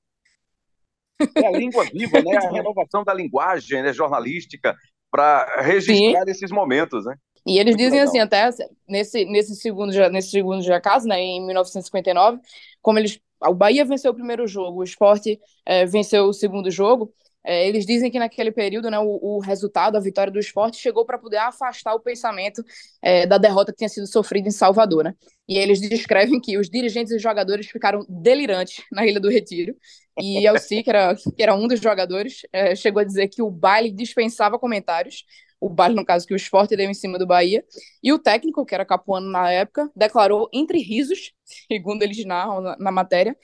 É 1.35 1.45
a 1.45 1.51
língua 1.51 1.83
viva, 1.85 2.19
né? 2.19 2.35
A 2.35 2.49
renovação 2.49 3.03
da 3.03 3.13
linguagem 3.13 3.83
né, 3.83 3.93
jornalística 3.93 4.75
para 5.11 5.61
registrar 5.61 6.25
Sim. 6.25 6.31
esses 6.31 6.49
momentos, 6.49 7.05
né? 7.05 7.15
E 7.45 7.59
eles 7.59 7.77
dizem 7.77 7.99
assim, 7.99 8.19
até 8.19 8.49
nesse, 8.89 9.23
nesse 9.25 9.55
segundo 9.55 9.91
nesse 10.09 10.31
segundo 10.31 10.61
já 10.63 10.81
caso, 10.81 11.07
né, 11.07 11.19
em 11.19 11.45
1959, 11.45 12.39
como 12.81 12.97
eles 12.97 13.19
o 13.39 13.53
Bahia 13.53 13.85
venceu 13.85 14.11
o 14.11 14.15
primeiro 14.15 14.47
jogo, 14.47 14.79
o 14.79 14.83
Esporte 14.83 15.39
é, 15.65 15.85
venceu 15.85 16.25
o 16.25 16.33
segundo 16.33 16.71
jogo, 16.71 17.13
é, 17.47 17.65
eles 17.65 17.85
dizem 17.85 18.11
que 18.11 18.19
naquele 18.19 18.51
período, 18.51 18.91
né, 18.91 18.99
o, 18.99 19.19
o 19.21 19.39
resultado, 19.39 19.95
a 19.95 20.01
vitória 20.01 20.31
do 20.31 20.37
esporte, 20.37 20.75
chegou 20.75 21.05
para 21.05 21.17
poder 21.17 21.37
afastar 21.37 21.93
o 21.95 21.99
pensamento 22.01 22.61
é, 23.01 23.25
da 23.25 23.37
derrota 23.37 23.71
que 23.71 23.77
tinha 23.77 23.87
sido 23.87 24.05
sofrida 24.05 24.49
em 24.49 24.51
Salvador. 24.51 25.05
Né? 25.05 25.13
E 25.47 25.57
eles 25.57 25.79
descrevem 25.79 26.41
que 26.41 26.57
os 26.57 26.69
dirigentes 26.69 27.13
e 27.13 27.19
jogadores 27.19 27.67
ficaram 27.67 28.05
delirantes 28.09 28.83
na 28.91 29.07
Ilha 29.07 29.21
do 29.21 29.29
Retiro. 29.29 29.73
E 30.19 30.45
Elci, 30.45 30.83
que 30.83 30.89
era, 30.89 31.15
que 31.15 31.41
era 31.41 31.55
um 31.55 31.69
dos 31.69 31.79
jogadores, 31.79 32.41
é, 32.51 32.75
chegou 32.75 32.99
a 32.99 33.05
dizer 33.05 33.29
que 33.29 33.41
o 33.41 33.49
baile 33.49 33.91
dispensava 33.91 34.59
comentários. 34.59 35.23
O 35.57 35.69
baile, 35.69 35.95
no 35.95 36.05
caso, 36.05 36.27
que 36.27 36.33
o 36.33 36.35
esporte 36.35 36.75
deu 36.75 36.89
em 36.89 36.93
cima 36.93 37.17
do 37.17 37.25
Bahia. 37.25 37.63
E 38.03 38.11
o 38.11 38.19
técnico, 38.19 38.65
que 38.65 38.75
era 38.75 38.85
Capuano 38.85 39.31
na 39.31 39.49
época, 39.49 39.89
declarou 39.95 40.49
entre 40.51 40.79
risos, 40.79 41.31
segundo 41.71 42.03
eles 42.03 42.25
narram 42.25 42.59
na, 42.59 42.77
na 42.77 42.91
matéria, 42.91 43.37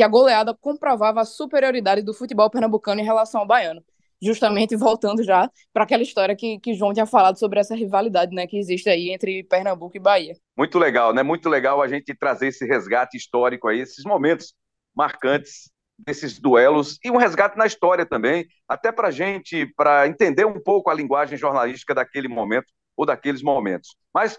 que 0.00 0.04
a 0.04 0.08
goleada 0.08 0.56
comprovava 0.58 1.20
a 1.20 1.26
superioridade 1.26 2.00
do 2.00 2.14
futebol 2.14 2.48
pernambucano 2.48 3.02
em 3.02 3.04
relação 3.04 3.42
ao 3.42 3.46
baiano. 3.46 3.84
Justamente 4.22 4.74
voltando 4.74 5.22
já 5.22 5.50
para 5.74 5.84
aquela 5.84 6.02
história 6.02 6.34
que, 6.34 6.58
que 6.58 6.72
João 6.72 6.94
tinha 6.94 7.04
falado 7.04 7.38
sobre 7.38 7.60
essa 7.60 7.74
rivalidade 7.74 8.34
né, 8.34 8.46
que 8.46 8.56
existe 8.56 8.88
aí 8.88 9.10
entre 9.10 9.44
Pernambuco 9.44 9.94
e 9.94 10.00
Bahia. 10.00 10.34
Muito 10.56 10.78
legal, 10.78 11.12
né? 11.12 11.22
Muito 11.22 11.50
legal 11.50 11.82
a 11.82 11.86
gente 11.86 12.14
trazer 12.14 12.46
esse 12.46 12.64
resgate 12.64 13.18
histórico 13.18 13.68
aí, 13.68 13.80
esses 13.80 14.02
momentos 14.02 14.54
marcantes 14.96 15.70
desses 15.98 16.40
duelos 16.40 16.98
e 17.04 17.10
um 17.10 17.18
resgate 17.18 17.58
na 17.58 17.66
história 17.66 18.06
também, 18.06 18.46
até 18.66 18.90
para 18.90 19.10
gente, 19.10 19.66
para 19.76 20.08
entender 20.08 20.46
um 20.46 20.58
pouco 20.58 20.88
a 20.88 20.94
linguagem 20.94 21.36
jornalística 21.36 21.94
daquele 21.94 22.26
momento 22.26 22.72
ou 22.96 23.04
daqueles 23.04 23.42
momentos. 23.42 23.94
Mas, 24.14 24.38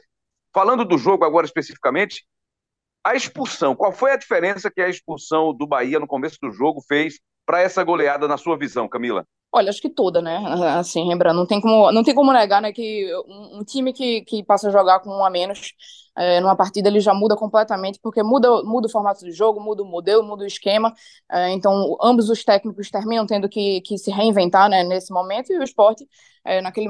falando 0.51 0.83
do 0.83 0.97
jogo 0.97 1.23
agora 1.23 1.45
especificamente, 1.45 2.23
a 3.03 3.15
expulsão, 3.15 3.75
qual 3.75 3.91
foi 3.91 4.11
a 4.11 4.17
diferença 4.17 4.71
que 4.71 4.81
a 4.81 4.89
expulsão 4.89 5.53
do 5.53 5.67
Bahia 5.67 5.99
no 5.99 6.07
começo 6.07 6.37
do 6.41 6.51
jogo 6.51 6.81
fez 6.87 7.19
para 7.45 7.61
essa 7.61 7.83
goleada 7.83 8.27
na 8.27 8.37
sua 8.37 8.57
visão, 8.57 8.87
Camila? 8.87 9.25
Olha, 9.51 9.69
acho 9.69 9.81
que 9.81 9.89
toda, 9.89 10.21
né? 10.21 10.37
Assim, 10.77 11.07
lembrando, 11.07 11.37
não 11.37 11.45
tem 11.45 11.59
como, 11.59 11.91
não 11.91 12.03
tem 12.03 12.15
como 12.15 12.31
negar, 12.31 12.61
né, 12.61 12.71
que 12.71 13.13
um, 13.27 13.59
um 13.59 13.63
time 13.63 13.91
que, 13.91 14.21
que 14.21 14.43
passa 14.43 14.69
a 14.69 14.71
jogar 14.71 15.01
com 15.01 15.09
um 15.09 15.25
a 15.25 15.29
menos 15.29 15.73
é, 16.17 16.39
numa 16.39 16.55
partida 16.55 16.89
ele 16.89 16.99
já 16.99 17.13
muda 17.13 17.35
completamente, 17.35 17.99
porque 18.01 18.21
muda, 18.21 18.63
muda 18.63 18.87
o 18.87 18.91
formato 18.91 19.23
do 19.25 19.31
jogo, 19.31 19.61
muda 19.61 19.83
o 19.83 19.85
modelo, 19.85 20.23
muda 20.23 20.43
o 20.43 20.47
esquema. 20.47 20.93
É, 21.31 21.49
então, 21.51 21.97
ambos 22.01 22.29
os 22.29 22.43
técnicos 22.43 22.89
terminam 22.89 23.25
tendo 23.25 23.47
que, 23.47 23.81
que 23.81 23.97
se 23.97 24.11
reinventar 24.11 24.69
né, 24.69 24.83
nesse 24.83 25.11
momento, 25.13 25.51
e 25.51 25.57
o 25.57 25.63
esporte, 25.63 26.07
é, 26.43 26.61
naquele, 26.61 26.87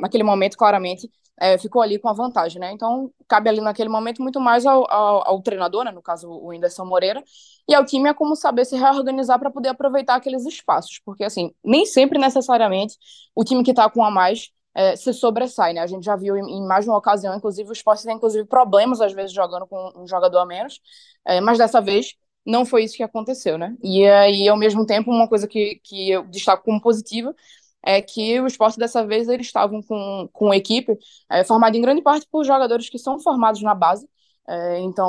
naquele 0.00 0.22
momento, 0.24 0.56
claramente, 0.56 1.10
é, 1.40 1.56
ficou 1.56 1.80
ali 1.80 1.98
com 1.98 2.08
a 2.08 2.12
vantagem, 2.12 2.60
né? 2.60 2.70
Então, 2.70 3.10
cabe 3.26 3.48
ali 3.48 3.60
naquele 3.62 3.88
momento 3.88 4.22
muito 4.22 4.38
mais 4.38 4.66
ao, 4.66 4.90
ao, 4.92 5.26
ao 5.26 5.42
treinador, 5.42 5.84
né? 5.84 5.90
No 5.90 6.02
caso, 6.02 6.28
o 6.28 6.48
Whindersson 6.48 6.84
Moreira, 6.84 7.24
e 7.66 7.74
ao 7.74 7.84
time 7.84 8.10
é 8.10 8.14
como 8.14 8.36
saber 8.36 8.66
se 8.66 8.76
reorganizar 8.76 9.38
para 9.38 9.50
poder 9.50 9.70
aproveitar 9.70 10.16
aqueles 10.16 10.44
espaços, 10.44 11.00
porque, 11.04 11.24
assim, 11.24 11.50
nem 11.64 11.86
sempre 11.86 12.18
necessariamente 12.18 12.98
o 13.34 13.42
time 13.42 13.64
que 13.64 13.70
está 13.70 13.88
com 13.88 14.04
a 14.04 14.10
mais 14.10 14.50
é, 14.74 14.96
se 14.96 15.12
sobressai, 15.12 15.72
né? 15.72 15.80
A 15.80 15.86
gente 15.86 16.04
já 16.04 16.16
viu 16.16 16.36
em, 16.36 16.66
mais 16.66 16.84
de 16.84 16.90
uma 16.90 16.98
ocasião, 16.98 17.34
inclusive, 17.34 17.68
o 17.68 17.72
esporte 17.72 18.04
tem, 18.04 18.16
inclusive, 18.16 18.46
problemas, 18.46 19.00
às 19.00 19.12
vezes, 19.12 19.32
jogando 19.32 19.66
com 19.66 19.92
um 19.96 20.06
jogador 20.06 20.38
a 20.38 20.46
menos, 20.46 20.80
é, 21.26 21.40
mas 21.40 21.58
dessa 21.58 21.80
vez 21.80 22.14
não 22.46 22.64
foi 22.64 22.84
isso 22.84 22.96
que 22.96 23.02
aconteceu, 23.02 23.58
né? 23.58 23.76
E 23.82 24.06
aí, 24.06 24.48
ao 24.48 24.56
mesmo 24.56 24.86
tempo, 24.86 25.10
uma 25.10 25.28
coisa 25.28 25.46
que, 25.46 25.80
que 25.84 26.10
eu 26.10 26.24
destaco 26.26 26.64
como 26.64 26.80
positiva 26.80 27.34
é 27.82 28.00
que 28.02 28.40
o 28.40 28.46
esporte 28.46 28.78
dessa 28.78 29.06
vez 29.06 29.28
eles 29.28 29.46
estavam 29.46 29.82
com, 29.82 30.28
com 30.32 30.54
equipe 30.54 30.98
é, 31.30 31.44
formada 31.44 31.76
em 31.76 31.80
grande 31.80 32.02
parte 32.02 32.26
por 32.30 32.44
jogadores 32.44 32.88
que 32.88 32.98
são 32.98 33.18
formados 33.20 33.62
na 33.62 33.74
base, 33.74 34.06
é, 34.48 34.80
então 34.80 35.08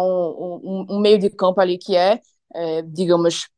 um, 0.64 0.86
um, 0.90 1.00
meio 1.00 1.20
de 1.20 1.30
campo 1.30 1.60
ali 1.60 1.78
que 1.78 1.96
é, 1.96 2.20
é 2.54 2.82
digamos, 2.84 3.50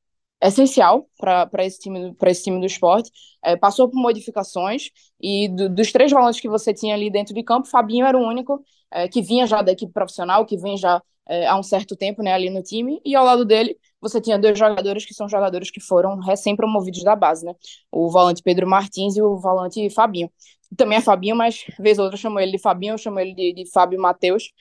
essencial 0.48 1.08
para 1.18 1.66
esse 1.66 1.80
time 1.80 2.16
esse 2.26 2.44
time 2.44 2.60
do 2.60 2.66
esporte. 2.66 3.12
É, 3.44 3.56
passou 3.56 3.90
por 3.90 4.00
modificações 4.00 4.90
e 5.22 5.50
do, 5.50 5.70
dos 5.70 5.92
três 5.92 6.12
volantes 6.12 6.40
que 6.40 6.50
você 6.50 6.74
tinha 6.74 6.94
ali 6.94 7.10
dentro 7.10 7.34
de 7.34 7.44
campo, 7.44 7.68
Fabinho 7.68 8.06
era 8.06 8.18
o 8.18 8.22
único 8.22 8.64
é, 8.92 9.08
que 9.08 9.22
vinha 9.22 9.48
já 9.48 9.62
da 9.62 9.72
equipe 9.72 9.92
profissional, 9.92 10.46
que 10.46 10.58
vem 10.58 10.78
já 10.78 11.02
é, 11.28 11.48
há 11.48 11.58
um 11.58 11.64
certo 11.64 11.96
tempo 11.96 12.22
né, 12.22 12.34
ali 12.34 12.50
no 12.50 12.62
time, 12.62 13.02
e 13.06 13.16
ao 13.16 13.26
lado 13.26 13.46
dele 13.46 13.78
você 14.02 14.20
tinha 14.20 14.38
dois 14.38 14.58
jogadores 14.60 15.06
que 15.06 15.14
são 15.14 15.30
jogadores 15.30 15.72
que 15.72 15.80
foram 15.80 16.20
recém-promovidos 16.20 17.04
da 17.04 17.16
base, 17.16 17.46
né? 17.46 17.54
O 17.90 18.10
volante 18.10 18.42
Pedro 18.44 18.68
Martins 18.68 19.16
e 19.16 19.22
o 19.22 19.38
volante 19.38 19.90
Fabinho. 19.90 20.30
Também 20.76 20.98
é 20.98 21.02
Fabinho, 21.02 21.36
mas 21.36 21.64
vez 21.80 21.98
ou 21.98 22.06
outra 22.06 22.18
chamo 22.18 22.40
ele 22.40 22.52
de 22.54 22.60
Fabinho, 22.60 22.94
eu 22.94 22.98
chamo 22.98 23.20
ele 23.20 23.34
de, 23.34 23.54
de 23.54 23.72
Fábio 23.72 24.00
Matheus, 24.02 24.52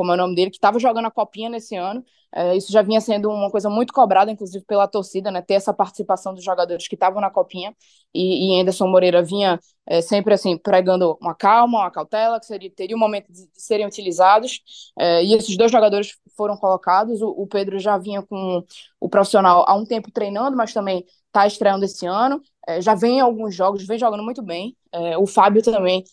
como 0.00 0.12
é 0.12 0.14
o 0.14 0.16
nome 0.16 0.34
dele, 0.34 0.50
que 0.50 0.56
estava 0.56 0.78
jogando 0.78 1.04
a 1.04 1.10
copinha 1.10 1.50
nesse 1.50 1.76
ano. 1.76 2.02
É, 2.34 2.56
isso 2.56 2.72
já 2.72 2.80
vinha 2.80 3.02
sendo 3.02 3.28
uma 3.28 3.50
coisa 3.50 3.68
muito 3.68 3.92
cobrada, 3.92 4.30
inclusive 4.30 4.64
pela 4.64 4.88
torcida, 4.88 5.30
né? 5.30 5.42
Ter 5.42 5.54
essa 5.54 5.74
participação 5.74 6.32
dos 6.32 6.42
jogadores 6.42 6.88
que 6.88 6.94
estavam 6.94 7.20
na 7.20 7.28
copinha. 7.28 7.76
E, 8.14 8.56
e 8.56 8.60
Anderson 8.62 8.86
Moreira 8.86 9.22
vinha 9.22 9.60
é, 9.86 10.00
sempre 10.00 10.32
assim 10.32 10.56
pregando 10.56 11.18
uma 11.20 11.34
calma, 11.34 11.80
uma 11.80 11.90
cautela, 11.90 12.40
que 12.40 12.46
seria, 12.46 12.70
teria 12.70 12.96
um 12.96 12.98
momento 12.98 13.30
de, 13.30 13.42
de 13.42 13.62
serem 13.62 13.86
utilizados. 13.86 14.62
É, 14.98 15.22
e 15.22 15.34
esses 15.34 15.54
dois 15.54 15.70
jogadores 15.70 16.16
foram 16.34 16.56
colocados. 16.56 17.20
O, 17.20 17.28
o, 17.28 17.46
Pedro 17.46 17.78
já 17.78 17.98
vinha 17.98 18.22
com 18.22 18.64
o 18.98 19.06
profissional 19.06 19.66
há 19.68 19.74
um 19.74 19.84
tempo 19.84 20.10
treinando, 20.10 20.56
mas 20.56 20.72
também 20.72 21.04
está 21.26 21.46
estreando 21.46 21.84
esse 21.84 22.06
ano. 22.06 22.40
É, 22.68 22.80
já 22.80 22.94
vem 22.94 23.18
em 23.18 23.20
alguns 23.20 23.54
jogos, 23.54 23.86
vem 23.86 23.98
jogando 23.98 24.22
muito 24.22 24.42
bem. 24.42 24.76
É, 24.92 25.16
o 25.18 25.26
Fábio 25.26 25.62
também 25.62 26.04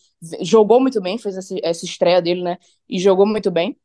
jogou 0.42 0.80
muito 0.80 1.00
bem, 1.00 1.18
fez 1.18 1.36
essa, 1.36 1.54
essa 1.62 1.84
estreia 1.84 2.20
dele, 2.22 2.42
né? 2.42 2.58
E 2.88 2.98
jogou 2.98 3.26
muito 3.26 3.50
bem. 3.50 3.78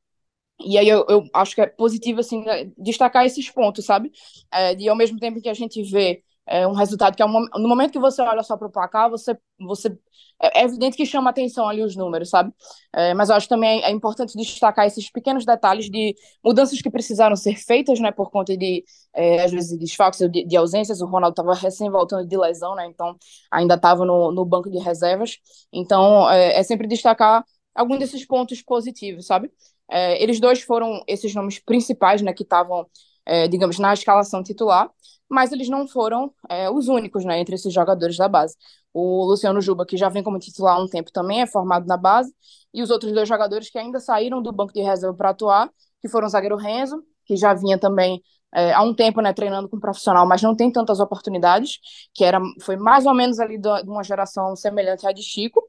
E 0.66 0.78
aí 0.78 0.88
eu, 0.88 1.06
eu 1.10 1.24
acho 1.34 1.56
que 1.56 1.62
é 1.62 1.68
positivo, 1.68 2.20
assim, 2.22 2.44
né, 2.44 2.66
destacar 2.78 3.26
esses 3.26 3.50
pontos, 3.50 3.86
sabe? 3.86 4.12
É, 4.52 4.76
e 4.76 4.88
ao 4.90 4.96
mesmo 4.96 5.20
tempo 5.20 5.42
que 5.42 5.50
a 5.50 5.54
gente 5.54 5.82
vê 5.84 6.24
é, 6.46 6.68
um 6.68 6.74
resultado 6.74 7.16
que 7.16 7.22
é 7.22 7.26
um, 7.26 7.32
no 7.32 7.68
momento 7.70 7.92
que 7.92 8.00
você 8.00 8.22
olha 8.22 8.44
só 8.44 8.58
para 8.58 8.68
o 8.68 8.72
placar, 8.72 9.10
você, 9.10 9.38
você 9.60 9.98
é, 10.42 10.62
é 10.62 10.64
evidente 10.66 10.98
que 10.98 11.06
chama 11.06 11.30
atenção 11.30 11.68
ali 11.68 11.82
os 11.82 11.96
números, 11.96 12.30
sabe? 12.30 12.54
É, 12.94 13.14
mas 13.14 13.30
eu 13.30 13.36
acho 13.36 13.48
também 13.48 13.84
é 13.84 13.92
importante 13.92 14.36
destacar 14.38 14.86
esses 14.86 15.10
pequenos 15.10 15.46
detalhes 15.46 15.90
de 15.90 16.16
mudanças 16.44 16.82
que 16.82 16.90
precisaram 16.90 17.36
ser 17.36 17.56
feitas, 17.56 18.00
né, 18.00 18.12
por 18.12 18.30
conta 18.30 18.56
de, 18.58 18.84
é, 19.14 19.44
às 19.44 19.52
vezes, 19.52 19.70
de 19.72 19.78
desfalques, 19.78 20.20
de, 20.30 20.46
de 20.46 20.58
ausências. 20.58 21.02
O 21.02 21.06
Ronaldo 21.06 21.34
estava 21.34 21.54
recém 21.56 21.90
voltando 21.90 22.28
de 22.28 22.38
lesão, 22.38 22.76
né, 22.76 22.86
então 22.88 23.16
ainda 23.52 23.76
estava 23.76 24.06
no, 24.06 24.32
no 24.32 24.46
banco 24.46 24.70
de 24.70 24.80
reservas. 24.80 25.38
Então 25.72 26.30
é, 26.30 26.60
é 26.60 26.64
sempre 26.64 26.88
destacar 26.88 27.44
algum 27.76 27.98
desses 27.98 28.26
pontos 28.26 28.62
positivos, 28.62 29.26
sabe? 29.26 29.52
É, 29.90 30.22
eles 30.22 30.40
dois 30.40 30.62
foram 30.62 31.04
esses 31.08 31.34
nomes 31.36 31.60
principais, 31.60 32.22
né, 32.22 32.34
que 32.34 32.44
estavam, 32.44 32.86
é, 33.26 33.48
digamos, 33.48 33.80
na 33.80 33.94
escalação 33.94 34.44
titular, 34.44 34.90
mas 35.34 35.52
eles 35.52 35.68
não 35.68 35.88
foram 35.88 36.32
é, 36.48 36.70
os 36.70 36.88
únicos, 36.88 37.26
né, 37.26 37.40
entre 37.40 37.56
esses 37.56 37.74
jogadores 37.74 38.16
da 38.18 38.28
base. 38.28 38.56
O 38.94 39.26
Luciano 39.26 39.60
Juba, 39.60 39.86
que 39.86 39.98
já 39.98 40.08
vem 40.08 40.22
como 40.22 40.38
titular 40.38 40.76
há 40.76 40.80
um 40.80 40.88
tempo, 40.88 41.12
também 41.12 41.42
é 41.42 41.48
formado 41.48 41.88
na 41.88 41.98
base, 41.98 42.32
e 42.72 42.84
os 42.84 42.92
outros 42.92 43.12
dois 43.12 43.28
jogadores 43.28 43.70
que 43.70 43.80
ainda 43.80 44.00
saíram 44.00 44.42
do 44.44 44.52
banco 44.52 44.72
de 44.72 44.82
reserva 44.82 45.16
para 45.18 45.32
atuar, 45.32 45.72
que 46.00 46.08
foram 46.08 46.28
o 46.28 46.30
zagueiro 46.30 46.56
Renzo, 46.56 47.04
que 47.26 47.36
já 47.36 47.54
vinha 47.54 47.80
também 47.80 48.22
é, 48.54 48.74
há 48.74 48.84
um 48.84 48.94
tempo, 48.94 49.22
né, 49.22 49.34
treinando 49.34 49.68
com 49.68 49.78
um 49.78 49.80
profissional, 49.80 50.28
mas 50.28 50.42
não 50.44 50.56
tem 50.56 50.72
tantas 50.72 51.00
oportunidades, 51.00 51.80
que 52.14 52.24
era, 52.24 52.40
foi 52.62 52.78
mais 52.78 53.08
ou 53.08 53.14
menos 53.16 53.40
ali 53.40 53.58
de 53.58 53.68
uma 53.88 54.04
geração 54.04 54.56
semelhante 54.56 55.08
à 55.08 55.12
de 55.12 55.24
Chico, 55.24 55.64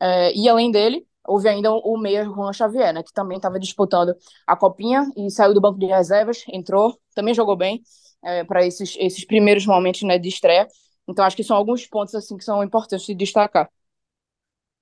é, 0.00 0.34
e 0.34 0.48
além 0.48 0.72
dele, 0.72 1.06
houve 1.24 1.48
ainda 1.48 1.70
o 1.72 1.96
meia 1.96 2.24
Juan 2.24 2.52
Xavier, 2.52 2.92
né, 2.92 3.02
que 3.04 3.12
também 3.12 3.36
estava 3.36 3.60
disputando 3.60 4.12
a 4.44 4.56
copinha 4.56 5.06
e 5.16 5.30
saiu 5.30 5.54
do 5.54 5.60
banco 5.60 5.78
de 5.78 5.86
reservas, 5.86 6.44
entrou, 6.48 6.98
também 7.14 7.32
jogou 7.32 7.56
bem 7.56 7.80
é, 8.24 8.44
para 8.44 8.66
esses, 8.66 8.96
esses 8.98 9.24
primeiros 9.24 9.66
momentos 9.66 10.02
né, 10.02 10.18
de 10.18 10.28
estreia. 10.28 10.66
Então 11.08 11.24
acho 11.24 11.36
que 11.36 11.44
são 11.44 11.56
alguns 11.56 11.86
pontos 11.86 12.14
assim 12.14 12.36
que 12.36 12.44
são 12.44 12.62
importantes 12.62 13.06
de 13.06 13.14
destacar. 13.14 13.68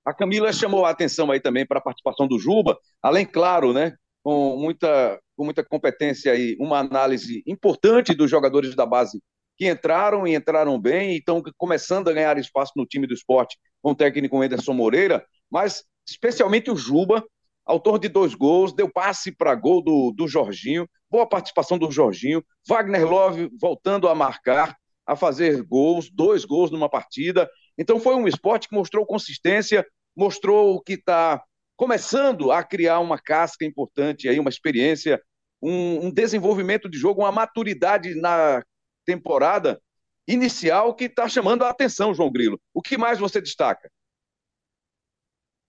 A 0.05 0.13
Camila 0.13 0.51
chamou 0.51 0.85
a 0.85 0.89
atenção 0.89 1.31
aí 1.31 1.39
também 1.39 1.65
para 1.65 1.79
a 1.79 1.81
participação 1.81 2.27
do 2.27 2.37
Juba, 2.37 2.77
além, 3.01 3.25
claro, 3.25 3.71
né, 3.73 3.95
com 4.21 4.57
muita, 4.57 5.19
com 5.35 5.45
muita 5.45 5.63
competência 5.63 6.35
e 6.35 6.57
uma 6.59 6.79
análise 6.79 7.41
importante 7.45 8.13
dos 8.13 8.29
jogadores 8.29 8.75
da 8.75 8.85
base 8.85 9.21
que 9.57 9.69
entraram 9.69 10.27
e 10.27 10.35
entraram 10.35 10.79
bem 10.79 11.11
e 11.11 11.17
estão 11.17 11.41
começando 11.57 12.09
a 12.09 12.13
ganhar 12.13 12.37
espaço 12.37 12.73
no 12.75 12.85
time 12.85 13.07
do 13.07 13.13
esporte 13.13 13.57
com 13.81 13.91
o 13.91 13.95
técnico 13.95 14.41
Anderson 14.41 14.73
Moreira, 14.73 15.25
mas 15.49 15.83
especialmente 16.07 16.71
o 16.71 16.75
Juba, 16.75 17.23
autor 17.65 17.99
de 17.99 18.09
dois 18.09 18.33
gols, 18.35 18.73
deu 18.73 18.89
passe 18.89 19.31
para 19.31 19.55
gol 19.55 19.81
do, 19.81 20.11
do 20.11 20.27
Jorginho, 20.27 20.87
boa 21.09 21.27
participação 21.27 21.77
do 21.77 21.91
Jorginho, 21.91 22.43
Wagner 22.67 23.07
Love 23.07 23.49
voltando 23.59 24.07
a 24.07 24.15
marcar, 24.15 24.75
a 25.05 25.15
fazer 25.15 25.63
gols, 25.63 26.09
dois 26.09 26.45
gols 26.45 26.71
numa 26.71 26.89
partida. 26.89 27.49
Então 27.77 27.99
foi 27.99 28.15
um 28.15 28.27
esporte 28.27 28.67
que 28.67 28.75
mostrou 28.75 29.05
consistência, 29.05 29.85
mostrou 30.15 30.81
que 30.81 30.93
está 30.93 31.41
começando 31.75 32.51
a 32.51 32.63
criar 32.63 32.99
uma 32.99 33.17
casca 33.17 33.65
importante 33.65 34.27
aí, 34.27 34.39
uma 34.39 34.49
experiência, 34.49 35.21
um, 35.61 36.07
um 36.07 36.11
desenvolvimento 36.11 36.89
de 36.89 36.97
jogo, 36.97 37.21
uma 37.21 37.31
maturidade 37.31 38.15
na 38.15 38.63
temporada 39.05 39.81
inicial 40.27 40.95
que 40.95 41.05
está 41.05 41.27
chamando 41.27 41.63
a 41.63 41.69
atenção, 41.69 42.13
João 42.13 42.31
Grilo. 42.31 42.59
O 42.73 42.81
que 42.81 42.97
mais 42.97 43.19
você 43.19 43.41
destaca? 43.41 43.89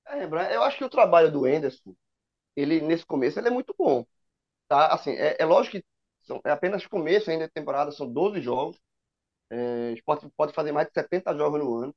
É, 0.07 0.57
eu 0.57 0.63
acho 0.63 0.79
que 0.79 0.85
o 0.85 0.91
trabalho 0.91 1.31
do 1.33 1.47
Enderson, 1.49 1.95
ele 2.57 2.81
nesse 2.81 3.07
começo, 3.07 3.39
ele 3.39 3.49
é 3.49 3.51
muito 3.51 3.75
bom. 3.79 4.07
Tá? 4.69 4.89
Assim, 4.95 5.13
é, 5.13 5.37
é 5.41 5.45
lógico 5.45 5.79
que 5.79 5.85
são, 6.23 6.41
é 6.45 6.51
apenas 6.51 6.87
começo 6.87 7.31
ainda 7.31 7.47
da 7.47 7.53
temporada, 7.53 7.93
são 7.93 8.11
12 8.11 8.41
jogos. 8.41 8.79
É, 9.51 9.95
pode, 10.05 10.29
pode 10.37 10.53
fazer 10.55 10.73
mais 10.73 10.89
de 10.89 10.95
70 10.95 11.37
jogos 11.37 11.61
no 11.61 11.77
ano. 11.77 11.97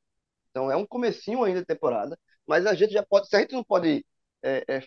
Então 0.50 0.72
é 0.72 0.76
um 0.78 0.86
comecinho 0.88 1.44
ainda 1.44 1.62
de 1.62 1.66
temporada. 1.68 2.20
Mas 2.48 2.66
a 2.66 2.74
gente 2.76 2.94
já 2.94 3.06
pode, 3.06 3.28
se 3.30 3.36
a 3.36 3.40
gente 3.42 3.54
não 3.54 3.64
pode 3.64 4.06
é, 4.44 4.66
é, 4.68 4.84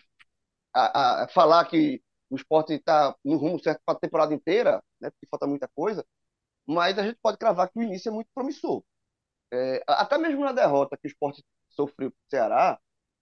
a, 0.73 1.23
a, 1.25 1.27
falar 1.29 1.65
que 1.65 2.01
o 2.29 2.35
esporte 2.35 2.73
está 2.73 3.15
no 3.23 3.37
rumo 3.37 3.59
certo 3.61 3.81
para 3.85 3.95
a 3.97 3.99
temporada 3.99 4.33
inteira, 4.33 4.83
né, 4.99 5.09
porque 5.11 5.27
falta 5.27 5.47
muita 5.47 5.67
coisa, 5.69 6.05
mas 6.65 6.97
a 6.99 7.03
gente 7.03 7.19
pode 7.21 7.37
cravar 7.37 7.69
que 7.71 7.79
o 7.79 7.83
início 7.83 8.09
é 8.09 8.11
muito 8.13 8.29
promissor. 8.33 8.83
É, 9.53 9.83
até 9.87 10.17
mesmo 10.17 10.43
na 10.43 10.53
derrota 10.53 10.97
que 10.97 11.07
o 11.07 11.09
esporte 11.09 11.43
sofreu 11.69 12.11
para 12.11 12.17
o 12.17 12.29
Ceará, 12.29 12.79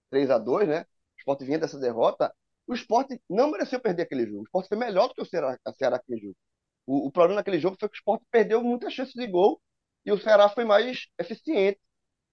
3 0.09 0.29
a 0.29 0.37
2 0.37 0.67
né? 0.67 0.81
O 0.81 1.19
esporte 1.19 1.45
vinha 1.45 1.59
dessa 1.59 1.79
derrota, 1.79 2.33
o 2.67 2.73
esporte 2.73 3.21
não 3.29 3.51
mereceu 3.51 3.79
perder 3.79 4.03
aquele 4.03 4.25
jogo. 4.25 4.41
O 4.41 4.43
esporte 4.45 4.69
foi 4.69 4.77
melhor 4.77 5.07
do 5.09 5.15
que 5.15 5.21
o 5.21 5.25
Ceará, 5.25 5.57
a 5.65 5.73
Ceará 5.73 5.97
aquele 5.97 6.21
jogo. 6.21 6.37
O, 6.85 7.07
o 7.07 7.11
problema 7.11 7.37
naquele 7.39 7.59
jogo 7.59 7.77
foi 7.79 7.89
que 7.89 7.95
o 7.95 7.99
esporte 7.99 8.25
perdeu 8.31 8.63
muitas 8.63 8.93
chances 8.93 9.13
de 9.13 9.27
gol 9.27 9.61
e 10.05 10.11
o 10.11 10.19
Ceará 10.19 10.49
foi 10.49 10.65
mais 10.65 11.07
eficiente 11.19 11.79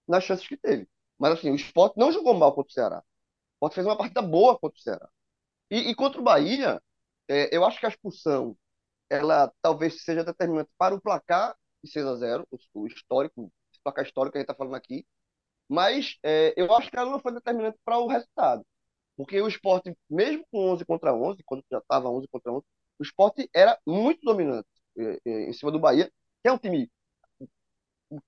nas 0.07 0.23
chances 0.23 0.47
que 0.47 0.57
teve. 0.57 0.87
Mas 1.19 1.33
assim, 1.33 1.51
o 1.51 1.55
esporte 1.55 1.97
não 1.97 2.11
jogou 2.11 2.33
mal 2.35 2.53
contra 2.53 2.69
o 2.69 2.73
Ceará. 2.73 2.99
O 2.99 3.55
esporte 3.55 3.75
fez 3.75 3.87
uma 3.87 3.97
partida 3.97 4.21
boa 4.21 4.57
contra 4.59 4.77
o 4.77 4.81
Ceará. 4.81 5.09
E, 5.71 5.89
e 5.91 5.95
contra 5.95 6.19
o 6.21 6.23
Bahia, 6.23 6.81
é, 7.27 7.55
eu 7.55 7.65
acho 7.65 7.79
que 7.79 7.85
a 7.85 7.89
expulsão 7.89 8.57
ela 9.09 9.53
talvez 9.61 10.03
seja 10.03 10.23
determinante 10.23 10.69
para 10.77 10.95
o 10.95 11.01
placar 11.01 11.55
de 11.83 11.91
6 11.91 12.05
a 12.05 12.15
0 12.15 12.47
o, 12.51 12.57
o 12.83 12.87
histórico, 12.87 13.43
o 13.45 13.51
placar 13.83 14.05
histórico 14.05 14.33
que 14.33 14.39
a 14.39 14.41
gente 14.41 14.49
está 14.51 14.55
falando 14.57 14.75
aqui, 14.75 15.05
mas 15.69 16.17
é, 16.23 16.53
eu 16.57 16.73
acho 16.75 16.89
que 16.89 16.97
ela 16.97 17.11
não 17.11 17.19
foi 17.19 17.33
determinante 17.33 17.77
para 17.85 17.97
o 17.99 18.07
resultado. 18.07 18.65
Porque 19.15 19.41
o 19.41 19.47
esporte, 19.47 19.95
mesmo 20.09 20.45
com 20.51 20.71
11 20.71 20.85
contra 20.85 21.13
11, 21.13 21.43
quando 21.45 21.63
já 21.71 21.79
estava 21.79 22.09
11 22.09 22.27
contra 22.29 22.51
11, 22.51 22.65
o 22.99 23.03
esporte 23.03 23.49
era 23.53 23.77
muito 23.85 24.21
dominante 24.23 24.67
é, 24.97 25.19
é, 25.25 25.49
em 25.49 25.53
cima 25.53 25.71
do 25.71 25.79
Bahia, 25.79 26.11
que 26.43 26.49
é 26.49 26.51
um 26.51 26.57
time 26.57 26.89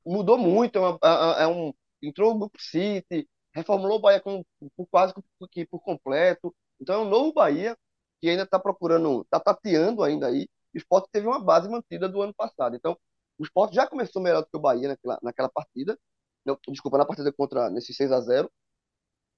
mudou 0.05 0.37
muito, 0.37 0.77
é, 0.77 0.81
uma, 0.81 0.99
é, 1.37 1.43
é 1.43 1.47
um 1.47 1.73
entrou 2.01 2.33
no 2.33 2.39
Grupo 2.39 2.61
City, 2.61 3.27
reformulou 3.53 3.97
o 3.97 4.01
Bahia 4.01 4.21
com, 4.21 4.43
com 4.75 4.85
quase 4.87 5.13
que 5.51 5.65
por 5.65 5.79
completo. 5.81 6.55
Então 6.79 6.95
é 6.95 6.99
um 6.99 7.09
novo 7.09 7.33
Bahia 7.33 7.77
que 8.21 8.29
ainda 8.29 8.43
está 8.43 8.59
procurando, 8.59 9.21
está 9.21 9.39
tateando 9.39 10.03
ainda 10.03 10.27
aí. 10.27 10.47
O 10.73 10.77
esporte 10.77 11.09
teve 11.11 11.27
uma 11.27 11.39
base 11.39 11.69
mantida 11.69 12.07
do 12.09 12.21
ano 12.21 12.33
passado. 12.33 12.75
Então, 12.75 12.97
o 13.37 13.43
esporte 13.43 13.75
já 13.75 13.87
começou 13.87 14.21
melhor 14.21 14.41
do 14.41 14.47
que 14.47 14.57
o 14.57 14.59
Bahia 14.59 14.89
naquela, 14.89 15.19
naquela 15.23 15.49
partida. 15.49 15.97
Desculpa, 16.67 16.97
na 16.97 17.05
partida 17.05 17.31
contra 17.31 17.69
nesse 17.69 17.93
6 17.93 18.11
a 18.11 18.21
0 18.21 18.51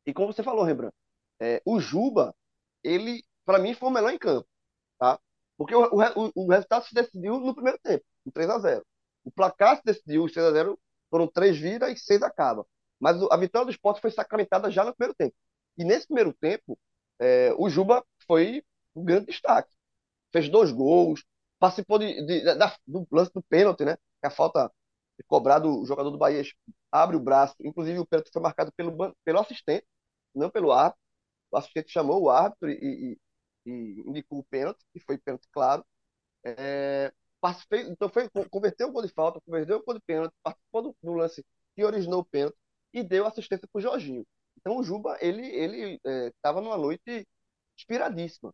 E 0.06 0.14
como 0.14 0.32
você 0.32 0.44
falou, 0.44 0.64
Rembrandt, 0.64 0.96
é, 1.40 1.62
o 1.66 1.80
Juba, 1.80 2.36
ele, 2.84 3.24
para 3.46 3.60
mim, 3.60 3.74
foi 3.74 3.90
o 3.90 3.92
melhor 3.92 4.12
em 4.12 4.18
campo. 4.18 4.48
Tá? 5.00 5.20
Porque 5.58 5.76
o, 5.76 5.84
o, 5.84 6.32
o 6.36 6.50
resultado 6.50 6.86
se 6.86 6.94
decidiu 6.94 7.40
no 7.40 7.54
primeiro 7.54 7.80
tempo, 7.84 8.04
no 8.26 8.32
3 8.32 8.50
a 8.50 8.60
0 8.60 8.86
O 9.24 9.32
placar 9.32 9.78
se 9.78 9.84
decidiu, 9.86 10.24
o 10.24 10.30
6 10.30 10.46
a 10.46 10.52
0 10.52 10.80
foram 11.10 11.28
três 11.28 11.58
viras 11.58 11.92
e 11.92 11.98
seis 11.98 12.24
acaba. 12.24 12.66
Mas 13.00 13.22
a 13.30 13.38
vitória 13.38 13.66
do 13.66 13.72
esporte 13.72 14.00
foi 14.00 14.12
sacramentada 14.12 14.72
já 14.72 14.86
no 14.86 14.96
primeiro 14.96 15.16
tempo. 15.16 15.36
E 15.78 15.84
nesse 15.84 16.08
primeiro 16.08 16.34
tempo, 16.34 16.80
é, 17.20 17.54
o 17.58 17.70
Juba 17.70 18.06
foi 18.26 18.64
um 18.96 19.04
grande 19.04 19.28
destaque. 19.28 19.70
Fez 20.32 20.48
dois 20.50 20.72
gols, 20.72 21.24
participou 21.60 22.00
de, 22.00 22.26
de, 22.26 22.42
de, 22.42 22.56
do 22.88 23.08
lance 23.12 23.32
do 23.34 23.44
pênalti, 23.44 23.84
né? 23.84 23.98
Que 24.22 24.28
a 24.28 24.30
falta 24.30 24.72
cobrado, 25.28 25.82
o 25.82 25.86
jogador 25.86 26.10
do 26.10 26.18
Bahia 26.18 26.44
abre 26.92 27.16
o 27.16 27.20
braço. 27.20 27.56
Inclusive, 27.62 28.00
o 28.00 28.06
pênalti 28.06 28.32
foi 28.32 28.42
marcado 28.42 28.72
pelo, 28.74 29.16
pelo 29.24 29.40
assistente, 29.40 29.86
não 30.36 30.50
pelo 30.50 30.72
árbitro. 30.72 31.02
O 31.52 31.58
assistente 31.58 31.92
chamou 31.92 32.22
o 32.24 32.30
árbitro 32.30 32.70
e, 32.70 33.18
e, 33.66 33.72
e 33.72 34.02
indicou 34.08 34.40
o 34.40 34.44
pênalti, 34.46 34.84
que 34.94 35.00
foi 35.00 35.18
pênalti 35.18 35.48
claro. 35.52 35.86
É, 36.46 37.12
então 37.90 38.10
foi, 38.10 38.30
converteu 38.50 38.90
o 38.90 38.92
gol 38.92 39.02
de 39.04 39.10
falta, 39.10 39.42
converteu 39.42 39.78
o 39.78 39.84
gol 39.84 39.96
de 39.96 40.02
pênalti, 40.02 40.34
participou 40.44 40.82
do, 40.84 40.96
do 41.02 41.14
lance 41.14 41.46
que 41.76 41.84
originou 41.84 42.22
o 42.22 42.26
pênalti 42.26 42.58
e 42.94 43.04
deu 43.04 43.26
assistência 43.26 43.68
para 43.72 43.80
o 43.80 43.82
Jorginho. 43.82 44.26
Então 44.58 44.78
o 44.78 44.84
Juba, 44.84 45.18
ele 45.22 45.48
ele 45.48 46.00
estava 46.36 46.60
é, 46.60 46.64
numa 46.64 46.78
noite 46.78 47.28
inspiradíssima. 47.78 48.54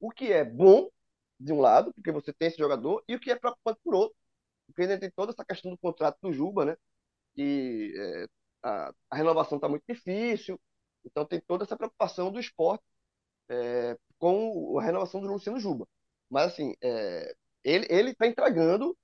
O 0.00 0.10
que 0.10 0.32
é 0.32 0.44
bom, 0.44 0.90
de 1.40 1.52
um 1.52 1.60
lado, 1.60 1.92
porque 1.94 2.12
você 2.12 2.32
tem 2.32 2.48
esse 2.48 2.58
jogador, 2.58 3.02
e 3.08 3.14
o 3.14 3.20
que 3.20 3.30
é 3.30 3.36
preocupante 3.36 3.80
por 3.84 3.94
outro, 3.94 4.16
porque 4.66 4.82
ainda 4.82 4.98
tem 4.98 5.10
toda 5.10 5.32
essa 5.32 5.44
questão 5.44 5.70
do 5.70 5.78
contrato 5.78 6.18
do 6.22 6.32
Juba, 6.32 6.64
né? 6.66 6.76
E 7.36 7.92
é, 7.96 8.26
a, 8.62 8.92
a, 9.10 9.16
renovação 9.16 9.58
está 9.58 9.68
muito 9.68 9.84
difícil, 9.88 10.60
então 11.04 11.24
tem 11.24 11.40
toda 11.40 11.64
essa 11.64 11.76
preocupação 11.76 12.30
do 12.32 12.40
esporte 12.40 12.84
é, 13.48 13.98
com 14.18 14.78
a 14.78 14.82
renovação 14.82 15.20
do 15.20 15.28
Luciano 15.28 15.60
Juba. 15.60 15.86
Mas 16.30 16.52
assim, 16.52 16.74
é, 16.82 17.34
ele 17.64 18.10
está 18.10 18.26
entregando. 18.26 18.96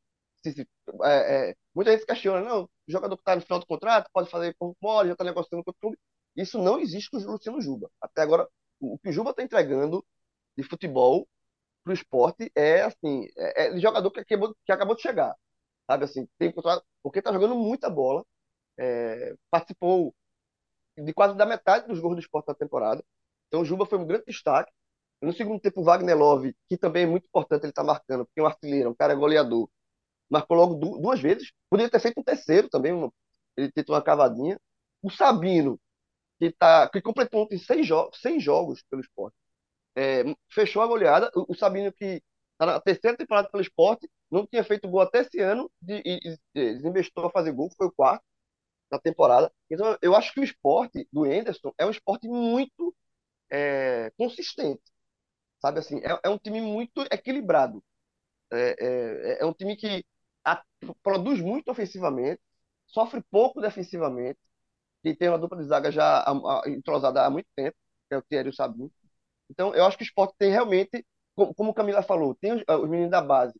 Se, 0.42 0.52
se, 0.52 0.68
é, 1.04 1.50
é, 1.50 1.56
muita 1.74 1.92
gente 1.92 2.06
questiona, 2.06 2.40
não, 2.42 2.64
o 2.64 2.68
jogador 2.88 3.16
que 3.16 3.22
está 3.22 3.36
no 3.36 3.42
final 3.42 3.60
do 3.60 3.66
contrato 3.66 4.10
pode 4.12 4.30
fazer 4.30 4.54
como 4.58 4.74
pode, 4.80 5.08
já 5.08 5.14
está 5.14 5.24
negociando 5.24 5.64
com 5.64 5.70
o 5.70 5.74
clube. 5.74 5.98
Isso 6.36 6.58
não 6.62 6.80
existe 6.80 7.10
com 7.10 7.18
o 7.18 7.32
Luciano 7.32 7.60
Juba. 7.60 7.90
Até 8.00 8.22
agora, 8.22 8.48
o, 8.80 8.94
o 8.94 8.98
que 8.98 9.10
o 9.10 9.12
Juba 9.12 9.30
está 9.30 9.42
entregando 9.42 10.04
de 10.56 10.62
futebol 10.64 11.28
para 11.84 11.92
o 11.92 11.94
esporte 11.94 12.50
é 12.54 12.82
assim, 12.82 13.26
é, 13.36 13.68
é 13.76 13.80
jogador 13.80 14.10
que 14.10 14.20
acabou, 14.20 14.54
que 14.64 14.72
acabou 14.72 14.96
de 14.96 15.02
chegar. 15.02 15.36
Sabe 15.92 16.04
assim, 16.04 16.26
tem 16.38 16.52
porque 17.02 17.18
está 17.18 17.32
jogando 17.32 17.54
muita 17.54 17.90
bola, 17.90 18.24
é, 18.78 19.34
participou 19.50 20.14
de 20.96 21.12
quase 21.14 21.36
da 21.36 21.46
metade 21.46 21.86
dos 21.88 22.00
gols 22.00 22.16
do 22.16 22.20
esporte 22.20 22.46
da 22.46 22.54
temporada. 22.54 23.04
Então 23.48 23.62
o 23.62 23.64
Juba 23.64 23.86
foi 23.86 23.98
um 23.98 24.06
grande 24.06 24.24
destaque. 24.26 24.72
No 25.22 25.32
segundo 25.32 25.60
tempo, 25.60 25.80
o 25.80 25.84
Wagner 25.84 26.16
Love, 26.18 26.56
que 26.68 26.76
também 26.78 27.04
é 27.04 27.06
muito 27.06 27.26
importante, 27.26 27.64
ele 27.64 27.70
está 27.70 27.84
marcando, 27.84 28.26
porque 28.26 28.40
é 28.40 28.42
um 28.42 28.46
artilheiro, 28.46 28.90
um 28.90 28.94
cara 28.94 29.14
goleador. 29.14 29.68
Marcou 30.30 30.56
logo 30.56 30.74
duas 30.76 31.20
vezes. 31.20 31.52
Poderia 31.70 31.90
ter 31.90 32.00
feito 32.00 32.20
um 32.20 32.24
terceiro 32.24 32.68
também, 32.70 32.92
uma, 32.92 33.12
ele 33.56 33.72
tentou 33.72 33.94
uma 33.96 34.02
cavadinha. 34.02 34.60
O 35.02 35.10
Sabino, 35.10 35.80
que, 36.40 36.52
tá, 36.52 36.88
que 36.90 37.02
completou 37.02 37.42
ontem 37.44 37.58
seis, 37.58 37.86
jo 37.86 38.10
100 38.14 38.40
jogos 38.40 38.82
pelo 38.90 39.02
esporte, 39.02 39.36
é, 39.96 40.24
fechou 40.50 40.82
a 40.82 40.86
goleada. 40.86 41.30
O, 41.36 41.52
o 41.52 41.54
Sabino, 41.56 41.92
que 41.92 42.22
está 42.62 42.66
na 42.66 42.80
terceira 42.80 43.16
temporada 43.16 43.48
pelo 43.50 43.62
esporte, 43.62 44.08
não 44.30 44.46
tinha 44.46 44.64
feito 44.64 44.88
gol 44.88 45.00
até 45.00 45.20
esse 45.20 45.40
ano, 45.40 45.70
e, 45.88 46.20
e, 46.24 46.38
desinvestiu 46.54 47.26
a 47.26 47.30
fazer 47.30 47.52
gol, 47.52 47.70
foi 47.76 47.88
o 47.88 47.92
quarto 47.92 48.24
na 48.90 48.98
temporada. 48.98 49.52
Então, 49.70 49.98
eu 50.02 50.14
acho 50.16 50.32
que 50.32 50.40
o 50.40 50.44
esporte 50.44 51.08
do 51.12 51.24
Anderson 51.24 51.72
é 51.78 51.86
um 51.86 51.90
esporte 51.90 52.28
muito 52.28 52.94
é, 53.50 54.12
consistente. 54.16 54.82
Sabe 55.60 55.80
assim, 55.80 55.98
é, 56.00 56.20
é 56.24 56.28
um 56.30 56.38
time 56.38 56.60
muito 56.60 57.02
equilibrado. 57.10 57.82
É, 58.52 59.38
é, 59.38 59.42
é 59.42 59.46
um 59.46 59.52
time 59.54 59.76
que 59.76 60.04
a, 60.44 60.62
produz 61.02 61.40
muito 61.40 61.70
ofensivamente, 61.70 62.40
sofre 62.86 63.22
pouco 63.30 63.60
defensivamente, 63.60 64.38
e 65.04 65.14
tem 65.16 65.28
uma 65.28 65.38
dupla 65.38 65.58
de 65.58 65.64
zaga 65.64 65.90
já 65.92 66.20
a, 66.20 66.32
a, 66.64 66.70
entrosada 66.70 67.24
há 67.26 67.30
muito 67.30 67.48
tempo, 67.56 67.76
que 68.08 68.14
é 68.14 68.18
o 68.18 68.22
Thierry 68.22 68.54
Sabino. 68.54 68.92
Então, 69.50 69.74
eu 69.74 69.84
acho 69.86 69.96
que 69.98 70.04
o 70.04 70.06
esporte 70.06 70.34
tem 70.38 70.50
realmente, 70.50 71.04
como, 71.34 71.54
como 71.54 71.74
Camila 71.74 72.02
falou, 72.02 72.34
tem 72.34 72.52
os, 72.54 72.62
os 72.68 72.88
meninos 72.88 73.10
da 73.10 73.20
base 73.20 73.54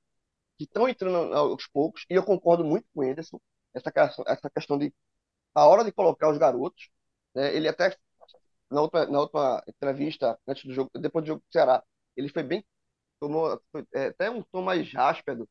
que 0.59 0.65
estão 0.65 0.89
entrando 0.89 1.35
aos 1.35 1.67
poucos, 1.69 2.05
e 2.11 2.15
eu 2.15 2.25
concordo 2.25 2.65
muito 2.65 2.87
com 2.95 3.01
o 3.03 3.05
Anderson, 3.05 3.41
essa, 3.75 3.93
essa 4.27 4.51
questão 4.51 4.79
de 4.79 4.95
a 5.55 5.67
hora 5.67 5.85
de 5.85 5.93
colocar 5.93 6.31
os 6.31 6.39
garotos, 6.39 6.91
né, 7.35 7.55
ele 7.57 7.69
até 7.69 7.97
na 8.71 8.81
outra, 8.83 9.07
na 9.07 9.21
outra 9.21 9.63
entrevista, 9.69 10.39
antes 10.47 10.65
do 10.65 10.73
jogo, 10.75 10.91
depois 10.99 11.25
do 11.25 11.29
jogo 11.29 11.41
do 11.43 11.53
Ceará, 11.53 11.83
ele 12.17 12.29
foi 12.29 12.43
bem, 12.43 12.65
tomou 13.21 13.61
foi, 13.73 13.87
é, 13.95 14.07
até 14.09 14.31
um 14.31 14.43
tom 14.43 14.63
mais 14.63 14.95
áspero, 14.97 15.49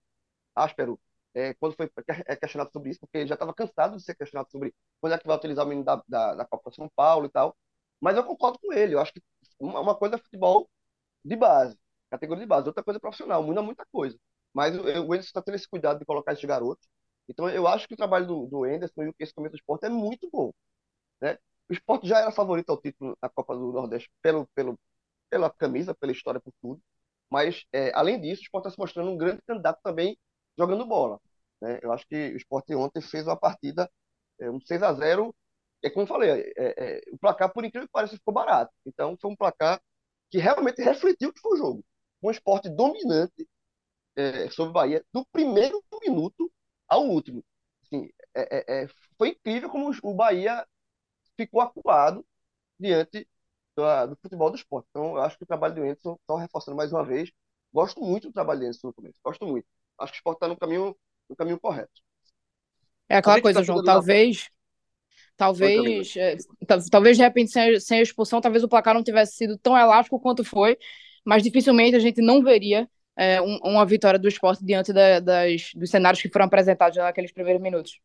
áspero 0.56 1.00
é, 1.34 1.54
quando 1.56 1.76
foi 1.76 1.90
é, 2.28 2.36
questionado 2.36 2.72
sobre 2.72 2.92
isso, 2.92 3.00
porque 3.02 3.20
ele 3.20 3.28
já 3.28 3.36
estava 3.36 3.54
cansado 3.54 3.98
de 3.98 4.04
ser 4.04 4.16
questionado 4.16 4.50
sobre 4.52 4.74
quando 5.00 5.14
é 5.14 5.20
que 5.20 5.28
vai 5.28 5.38
utilizar 5.38 5.66
o 5.66 5.70
menino 5.70 5.86
da, 5.86 6.04
da, 6.08 6.36
da 6.36 6.46
Copa 6.46 6.72
São 6.72 6.90
Paulo 6.96 7.26
e 7.28 7.30
tal. 7.30 7.56
Mas 8.00 8.18
eu 8.18 8.24
concordo 8.26 8.60
com 8.60 8.74
ele, 8.74 8.96
eu 8.96 9.00
acho 9.00 9.14
que 9.14 9.22
uma, 9.60 9.80
uma 9.80 9.96
coisa 9.96 10.16
é 10.16 10.18
futebol 10.20 10.70
de 11.26 11.36
base, 11.36 11.78
categoria 12.12 12.44
de 12.44 12.48
base, 12.48 12.68
outra 12.68 12.84
coisa 12.84 12.98
é 12.98 13.02
profissional, 13.02 13.44
muda 13.44 13.62
muita 13.62 13.86
coisa. 13.92 14.18
Mas 14.54 14.76
o, 14.78 14.82
o 14.82 15.14
Anderson 15.14 15.20
está 15.28 15.42
tendo 15.42 15.56
esse 15.56 15.68
cuidado 15.70 16.00
de 16.00 16.06
colocar 16.06 16.34
esses 16.34 16.46
garotos. 16.46 16.88
Então 17.30 17.50
eu 17.50 17.68
acho 17.68 17.88
que 17.88 17.94
o 17.94 17.98
trabalho 17.98 18.28
do, 18.28 18.48
do 18.48 18.64
Anderson 18.66 19.04
e 19.04 19.14
esse 19.20 19.34
começo 19.34 19.54
do 19.54 19.58
esporte 19.58 19.86
é 19.86 19.90
muito 19.90 20.30
bom. 20.32 20.52
Né? 21.22 21.38
o 21.72 21.74
esporte 21.74 22.08
já 22.08 22.20
era 22.20 22.32
favorito 22.32 22.70
ao 22.70 22.82
título 22.82 23.18
na 23.22 23.30
Copa 23.30 23.56
do 23.56 23.72
Nordeste 23.72 24.12
pelo, 24.22 24.46
pelo, 24.54 24.78
pela 25.30 25.50
camisa, 25.50 25.96
pela 25.96 26.12
história, 26.12 26.42
por 26.42 26.54
tudo. 26.62 26.82
Mas, 27.30 27.66
é, 27.72 27.92
além 27.96 28.20
disso, 28.20 28.42
o 28.42 28.44
esporte 28.44 28.68
está 28.68 28.76
se 28.76 28.80
mostrando 28.80 29.10
um 29.12 29.18
grande 29.18 29.42
candidato 29.48 29.80
também 29.82 30.18
jogando 30.58 30.86
bola. 30.86 31.20
Né? 31.62 31.80
Eu 31.82 31.94
acho 31.94 32.06
que 32.08 32.16
o 32.34 32.38
esporte 32.38 32.76
ontem 32.76 33.02
fez 33.02 33.26
uma 33.26 33.38
partida, 33.38 33.90
é, 34.40 34.52
um 34.52 34.60
6 34.60 34.84
a 34.84 34.94
0 34.94 35.34
é 35.84 35.90
como 35.90 36.04
eu 36.04 36.08
falei, 36.08 36.30
é, 36.30 36.54
é, 36.58 37.02
o 37.12 37.18
placar, 37.18 37.52
por 37.54 37.66
incrível 37.66 37.88
que 37.88 37.92
pareça, 37.92 38.16
ficou 38.16 38.34
barato. 38.34 38.72
Então, 38.86 39.18
foi 39.20 39.32
um 39.32 39.36
placar 39.36 39.82
que 40.30 40.38
realmente 40.40 40.82
refletiu 40.82 41.30
o 41.30 41.34
que 41.34 41.42
foi 41.42 41.54
o 41.54 41.58
jogo. 41.58 41.86
Um 42.22 42.32
esporte 42.32 42.70
dominante 42.70 43.48
é, 44.16 44.50
sobre 44.50 44.70
o 44.70 44.74
Bahia, 44.74 45.06
do 45.14 45.26
primeiro 45.32 45.84
minuto 46.02 46.52
ao 46.88 47.06
último. 47.06 47.44
Assim, 47.84 48.10
é, 48.36 48.58
é, 48.58 48.84
é 48.84 48.88
foi 49.18 49.30
incrível 49.30 49.70
como 49.70 49.92
o 50.04 50.14
Bahia 50.14 50.66
ficou 51.38 51.62
acuado 51.62 52.26
diante 52.80 53.28
do, 53.76 54.08
do, 54.08 54.16
futebol 54.22 54.50
do 54.50 54.58
esporte. 54.58 54.88
Então, 54.90 55.16
eu 55.16 55.22
acho 55.22 55.38
que 55.38 55.44
o 55.44 55.48
trabalho 55.48 55.76
do 55.76 55.82
Anderson, 55.82 56.20
só 56.26 56.36
reforçando 56.36 56.78
mais 56.78 56.92
uma 56.92 57.04
vez, 57.04 57.32
gosto 57.74 58.02
muito 58.02 58.28
do 58.28 58.34
trabalho 58.34 58.60
do 58.60 58.66
Anderson 58.66 58.88
no 58.88 58.94
começo. 58.94 59.16
Gosto 59.24 59.46
muito. 59.46 59.68
Acho 60.00 60.12
que 60.12 60.18
o 60.18 60.20
esporte 60.20 60.38
está 60.38 60.48
no 60.48 60.58
caminho, 60.58 60.96
no 61.30 61.36
caminho 61.36 61.60
correto. 61.60 62.02
É 63.08 63.18
aquela 63.18 63.42
coisa, 63.42 63.60
tá 63.60 63.64
João, 63.64 63.84
talvez. 63.84 64.50
Talvez, 65.36 66.16
é, 66.18 66.38
talvez 66.92 67.18
de 67.18 67.24
repente 67.24 67.52
sem, 67.52 67.80
sem 67.80 68.00
a 68.00 68.04
expulsão, 68.04 68.40
talvez 68.40 68.64
o 68.64 68.70
placar 68.70 68.94
não 68.94 69.04
tivesse 69.04 69.38
sido 69.38 69.58
tão 69.58 69.76
elástico 69.76 70.20
quanto 70.20 70.44
foi, 70.44 70.78
mas 71.26 71.44
dificilmente 71.44 71.96
a 71.96 72.00
gente 72.00 72.22
não 72.22 72.44
veria 72.44 72.88
é, 73.18 73.42
um, 73.42 73.58
uma 73.64 73.86
vitória 73.86 74.20
do 74.20 74.28
esporte 74.28 74.64
diante 74.66 74.92
da, 74.94 75.20
das, 75.20 75.72
dos 75.76 75.90
cenários 75.90 76.22
que 76.22 76.30
foram 76.30 76.46
apresentados 76.46 76.98
naqueles 76.98 77.32
primeiros 77.32 77.62
minutos. 77.62 78.00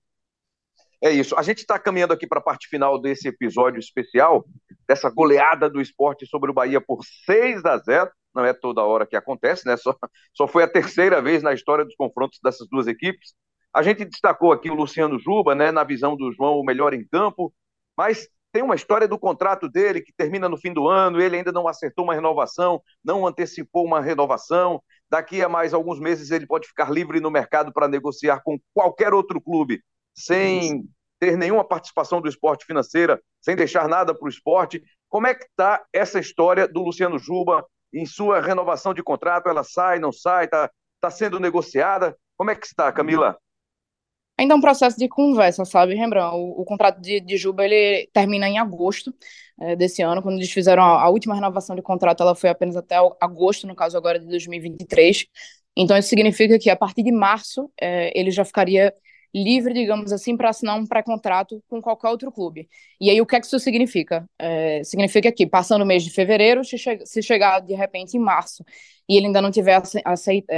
É 1.03 1.11
isso. 1.11 1.37
A 1.37 1.43
gente 1.43 1.59
está 1.59 1.79
caminhando 1.79 2.13
aqui 2.13 2.27
para 2.27 2.39
a 2.39 2.43
parte 2.43 2.69
final 2.69 3.01
desse 3.01 3.29
episódio 3.29 3.79
especial, 3.79 4.45
dessa 4.89 5.11
goleada 5.11 5.69
do 5.69 5.81
esporte 5.81 6.27
sobre 6.27 6.51
o 6.51 6.55
Bahia 6.55 6.81
por 6.81 7.01
6 7.27 7.65
a 7.65 7.79
0. 7.79 8.11
Não 8.35 8.45
é 8.45 8.53
toda 8.53 8.83
hora 8.83 9.07
que 9.07 9.17
acontece, 9.17 9.67
né? 9.67 9.77
Só, 9.77 9.95
só 10.33 10.49
foi 10.49 10.63
a 10.63 10.69
terceira 10.69 11.21
vez 11.21 11.43
na 11.43 11.53
história 11.53 11.85
dos 11.85 11.95
confrontos 11.95 12.39
dessas 12.43 12.67
duas 12.69 12.87
equipes. 12.87 13.35
A 13.75 13.83
gente 13.83 14.05
destacou 14.05 14.53
aqui 14.53 14.71
o 14.71 14.75
Luciano 14.75 15.19
Juba, 15.19 15.55
né? 15.55 15.71
Na 15.71 15.85
visão 15.85 16.17
do 16.17 16.33
João, 16.33 16.59
o 16.59 16.65
melhor 16.65 16.95
em 16.95 17.07
campo, 17.07 17.53
mas 17.97 18.29
tem 18.57 18.63
uma 18.63 18.75
história 18.75 19.07
do 19.07 19.19
contrato 19.19 19.69
dele 19.69 20.01
que 20.01 20.15
termina 20.15 20.49
no 20.49 20.57
fim 20.57 20.73
do 20.73 20.89
ano, 20.89 21.21
ele 21.21 21.37
ainda 21.37 21.53
não 21.53 21.69
acertou 21.69 22.05
uma 22.05 22.15
renovação, 22.15 22.83
não 23.05 23.27
antecipou 23.27 23.85
uma 23.85 24.01
renovação. 24.01 24.83
Daqui 25.11 25.43
a 25.43 25.49
mais 25.49 25.75
alguns 25.75 26.01
meses 26.01 26.31
ele 26.31 26.47
pode 26.47 26.67
ficar 26.67 26.91
livre 26.91 27.21
no 27.21 27.31
mercado 27.31 27.71
para 27.71 27.87
negociar 27.87 28.41
com 28.43 28.59
qualquer 28.73 29.13
outro 29.13 29.43
clube, 29.43 29.83
sem 30.15 30.89
ter 31.21 31.37
nenhuma 31.37 31.69
participação 31.69 32.19
do 32.19 32.31
esporte 32.31 32.65
financeira, 32.65 33.21
sem 33.43 33.55
deixar 33.55 33.87
nada 33.89 34.15
para 34.15 34.25
o 34.25 34.31
esporte. 34.31 34.83
Como 35.07 35.27
é 35.27 35.35
que 35.35 35.45
está 35.45 35.85
essa 35.93 36.19
história 36.19 36.67
do 36.67 36.83
Luciano 36.83 37.19
Juba 37.19 37.63
em 37.93 38.07
sua 38.07 38.41
renovação 38.41 38.95
de 38.95 39.03
contrato? 39.03 39.51
Ela 39.51 39.65
sai, 39.65 39.99
não 39.99 40.13
sai, 40.13 40.47
está 40.47 40.71
tá 40.99 41.11
sendo 41.11 41.39
negociada? 41.39 42.17
Como 42.39 42.51
é 42.51 42.55
que 42.55 42.67
está, 42.67 42.91
Camila? 42.91 43.37
Ainda 44.39 44.55
é 44.55 44.57
um 44.57 44.61
processo 44.61 44.99
de 44.99 45.09
conversa, 45.09 45.65
sabe, 45.65 45.95
Rembrandt? 45.95 46.37
O, 46.37 46.61
o 46.61 46.65
contrato 46.65 47.01
de, 47.01 47.21
de, 47.21 47.37
Juba 47.37 47.65
ele 47.65 48.09
termina 48.13 48.49
em 48.49 48.59
agosto 48.59 49.15
é, 49.61 49.75
desse 49.75 50.03
ano, 50.03 50.23
quando 50.23 50.37
eles 50.37 50.51
fizeram 50.51 50.83
a, 50.83 51.03
a, 51.05 51.09
última 51.09 51.35
renovação 51.35 51.75
de 51.75 51.83
contrato, 51.83 52.23
ela 52.23 52.35
foi 52.35 52.51
apenas 52.51 52.77
até 52.77 52.97
agosto, 53.21 53.67
no 53.67 53.75
caso 53.75 53.97
agora 53.97 54.19
de 54.19 54.27
2023. 54.27 55.27
Então 55.77 55.97
isso 55.97 56.09
significa 56.09 56.59
que 56.59 56.69
a 56.71 56.77
partir 56.77 57.03
de 57.03 57.13
março 57.13 57.71
é, 57.81 58.13
ele 58.19 58.31
já 58.31 58.45
ficaria 58.45 58.95
livre, 59.35 59.75
digamos 59.75 60.13
assim, 60.13 60.37
para 60.37 60.51
assinar 60.51 60.79
um 60.79 60.87
pré-contrato 60.87 61.63
com 61.69 61.81
qualquer 61.83 62.09
outro 62.09 62.33
clube. 62.33 62.69
E 63.01 63.11
aí 63.11 63.21
o 63.21 63.27
que 63.27 63.37
é 63.37 63.41
que 63.41 63.47
isso 63.47 63.59
significa? 63.59 64.29
É, 64.39 64.83
significa 64.85 65.31
que 65.31 65.47
passando 65.47 65.83
o 65.83 65.87
mês 65.87 66.03
de 66.03 66.11
fevereiro, 66.11 66.65
se, 66.65 66.79
che 66.79 67.05
se 67.05 67.23
chegar 67.23 67.61
de 67.61 67.75
repente 67.75 68.17
em 68.17 68.21
março 68.21 68.65
e 69.09 69.17
ele 69.17 69.27
ainda 69.27 69.43
não 69.43 69.51
tiver 69.51 69.81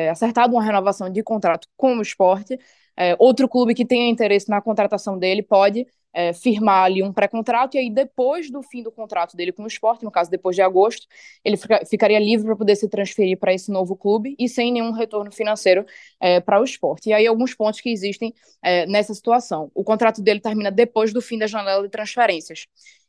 acertado 0.08 0.54
uma 0.54 0.62
renovação 0.62 1.10
de 1.10 1.22
contrato 1.22 1.68
com 1.76 1.96
o 1.96 2.02
esporte, 2.02 2.58
é, 2.98 3.14
outro 3.16 3.48
clube 3.48 3.74
que 3.74 3.84
tenha 3.84 4.10
interesse 4.10 4.48
na 4.48 4.60
contratação 4.60 5.16
dele 5.16 5.40
pode 5.40 5.86
é, 6.12 6.32
firmar 6.32 6.84
ali 6.84 7.00
um 7.00 7.12
pré-contrato 7.12 7.76
e 7.76 7.78
aí 7.78 7.90
depois 7.90 8.50
do 8.50 8.60
fim 8.60 8.82
do 8.82 8.90
contrato 8.90 9.36
dele 9.36 9.52
com 9.52 9.62
o 9.62 9.68
esporte, 9.68 10.02
no 10.04 10.10
caso 10.10 10.28
depois 10.28 10.56
de 10.56 10.62
agosto, 10.62 11.06
ele 11.44 11.56
fica, 11.56 11.84
ficaria 11.86 12.18
livre 12.18 12.44
para 12.46 12.56
poder 12.56 12.74
se 12.74 12.88
transferir 12.88 13.38
para 13.38 13.54
esse 13.54 13.70
novo 13.70 13.94
clube 13.94 14.34
e 14.36 14.48
sem 14.48 14.72
nenhum 14.72 14.90
retorno 14.90 15.30
financeiro 15.30 15.86
é, 16.18 16.40
para 16.40 16.60
o 16.60 16.64
esporte. 16.64 17.10
E 17.10 17.12
aí 17.12 17.24
alguns 17.24 17.54
pontos 17.54 17.80
que 17.80 17.88
existem 17.88 18.34
é, 18.60 18.84
nessa 18.86 19.14
situação. 19.14 19.70
O 19.74 19.84
contrato 19.84 20.20
dele 20.20 20.40
termina 20.40 20.70
depois 20.70 21.12
do 21.12 21.22
fim 21.22 21.38
da 21.38 21.46
janela 21.46 21.84
de 21.84 21.88
transferências. 21.88 22.66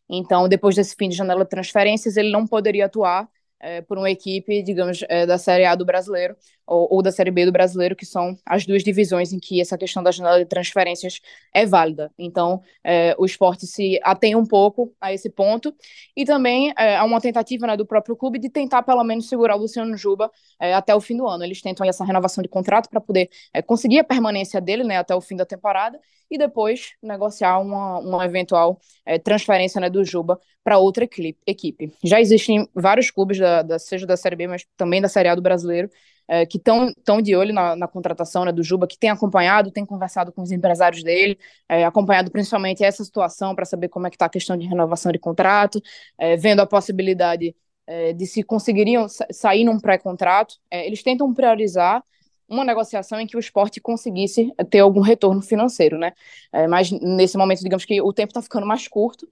Então, 0.07 0.47
depois 0.47 0.75
desse 0.75 0.95
fim 0.95 1.09
de 1.09 1.15
janela 1.15 1.43
de 1.43 1.49
transferências, 1.49 2.15
ele 2.15 2.31
não 2.31 2.45
poderia 2.45 2.85
atuar 2.85 3.27
é, 3.59 3.81
por 3.81 3.97
uma 3.97 4.09
equipe, 4.09 4.63
digamos, 4.63 5.03
é, 5.09 5.25
da 5.25 5.37
Série 5.37 5.65
A 5.65 5.75
do 5.75 5.85
brasileiro 5.85 6.35
ou, 6.69 6.87
ou, 6.91 7.01
da 7.01 7.11
Série 7.11 7.31
B 7.31 7.45
do 7.45 7.51
brasileiro, 7.51 7.95
que 7.95 8.05
são 8.05 8.37
as 8.45 8.65
duas 8.65 8.83
divisões 8.83 9.33
em 9.33 9.39
que 9.39 9.59
essa 9.59 9.77
questão 9.77 10.03
da 10.03 10.11
janela 10.11 10.37
de 10.37 10.45
transferências 10.45 11.19
é 11.53 11.65
válida. 11.65 12.11
Então, 12.17 12.61
é, 12.83 13.15
o 13.17 13.25
esporte 13.25 13.65
se 13.65 13.99
atém 14.03 14.35
um 14.35 14.45
pouco 14.45 14.93
a 15.01 15.11
esse 15.11 15.29
ponto 15.29 15.73
e 16.15 16.23
também 16.25 16.73
é, 16.77 16.95
há 16.95 17.03
uma 17.03 17.19
tentativa 17.19 17.65
né, 17.65 17.75
do 17.75 17.85
próprio 17.85 18.15
clube 18.15 18.37
de 18.39 18.49
tentar, 18.49 18.83
pelo 18.83 19.03
menos, 19.03 19.27
segurar 19.27 19.55
o 19.55 19.59
Luciano 19.59 19.97
Juba 19.97 20.31
é, 20.59 20.73
até 20.73 20.93
o 20.93 21.01
fim 21.01 21.17
do 21.17 21.27
ano. 21.27 21.43
Eles 21.43 21.61
tentam 21.61 21.85
essa 21.87 22.05
renovação 22.05 22.41
de 22.41 22.47
contrato 22.47 22.89
para 22.89 23.01
poder 23.01 23.29
é, 23.53 23.61
conseguir 23.61 23.99
a 23.99 24.03
permanência 24.03 24.61
dele 24.61 24.83
né, 24.83 24.97
até 24.97 25.15
o 25.15 25.21
fim 25.21 25.35
da 25.35 25.45
temporada 25.45 25.99
e 26.29 26.37
depois 26.37 26.91
negociar 27.01 27.57
uma, 27.59 27.97
uma 27.99 28.23
eventual 28.23 28.79
transferência 29.23 29.81
né, 29.81 29.89
do 29.89 30.05
Juba 30.05 30.39
para 30.63 30.77
outra 30.77 31.07
equipe. 31.47 31.91
Já 32.03 32.21
existem 32.21 32.69
vários 32.75 33.09
clubes, 33.09 33.39
da, 33.39 33.63
da, 33.63 33.79
seja 33.79 34.05
da 34.05 34.15
Série 34.15 34.35
B, 34.35 34.47
mas 34.47 34.67
também 34.77 35.01
da 35.01 35.09
Série 35.09 35.27
A 35.27 35.33
do 35.33 35.41
Brasileiro, 35.41 35.89
é, 36.29 36.45
que 36.45 36.57
estão 36.59 37.21
de 37.23 37.35
olho 37.35 37.51
na, 37.51 37.75
na 37.75 37.87
contratação 37.87 38.45
né, 38.45 38.51
do 38.51 38.61
Juba, 38.61 38.85
que 38.85 38.97
tem 38.97 39.09
acompanhado, 39.09 39.71
tem 39.71 39.83
conversado 39.83 40.31
com 40.31 40.43
os 40.43 40.51
empresários 40.51 41.03
dele, 41.03 41.39
é, 41.67 41.83
acompanhado 41.83 42.29
principalmente 42.29 42.83
essa 42.83 43.03
situação 43.03 43.55
para 43.55 43.65
saber 43.65 43.89
como 43.89 44.05
é 44.05 44.11
que 44.11 44.15
está 44.15 44.27
a 44.27 44.29
questão 44.29 44.55
de 44.55 44.67
renovação 44.67 45.11
de 45.11 45.17
contrato, 45.17 45.81
é, 46.19 46.37
vendo 46.37 46.59
a 46.59 46.67
possibilidade 46.67 47.55
é, 47.87 48.13
de 48.13 48.27
se 48.27 48.43
conseguiriam 48.43 49.07
sair 49.31 49.63
num 49.63 49.79
pré-contrato. 49.79 50.55
É, 50.69 50.85
eles 50.85 51.01
tentam 51.01 51.33
priorizar 51.33 52.03
uma 52.47 52.63
negociação 52.63 53.19
em 53.19 53.25
que 53.25 53.35
o 53.35 53.39
esporte 53.39 53.81
conseguisse 53.81 54.53
ter 54.69 54.79
algum 54.79 55.01
retorno 55.01 55.41
financeiro, 55.41 55.97
né? 55.97 56.13
É, 56.53 56.67
mas 56.67 56.91
nesse 56.91 57.37
momento, 57.37 57.61
digamos 57.61 57.85
que 57.85 57.99
o 58.01 58.13
tempo 58.13 58.29
está 58.29 58.41
ficando 58.41 58.67
mais 58.67 58.87
curto, 58.87 59.27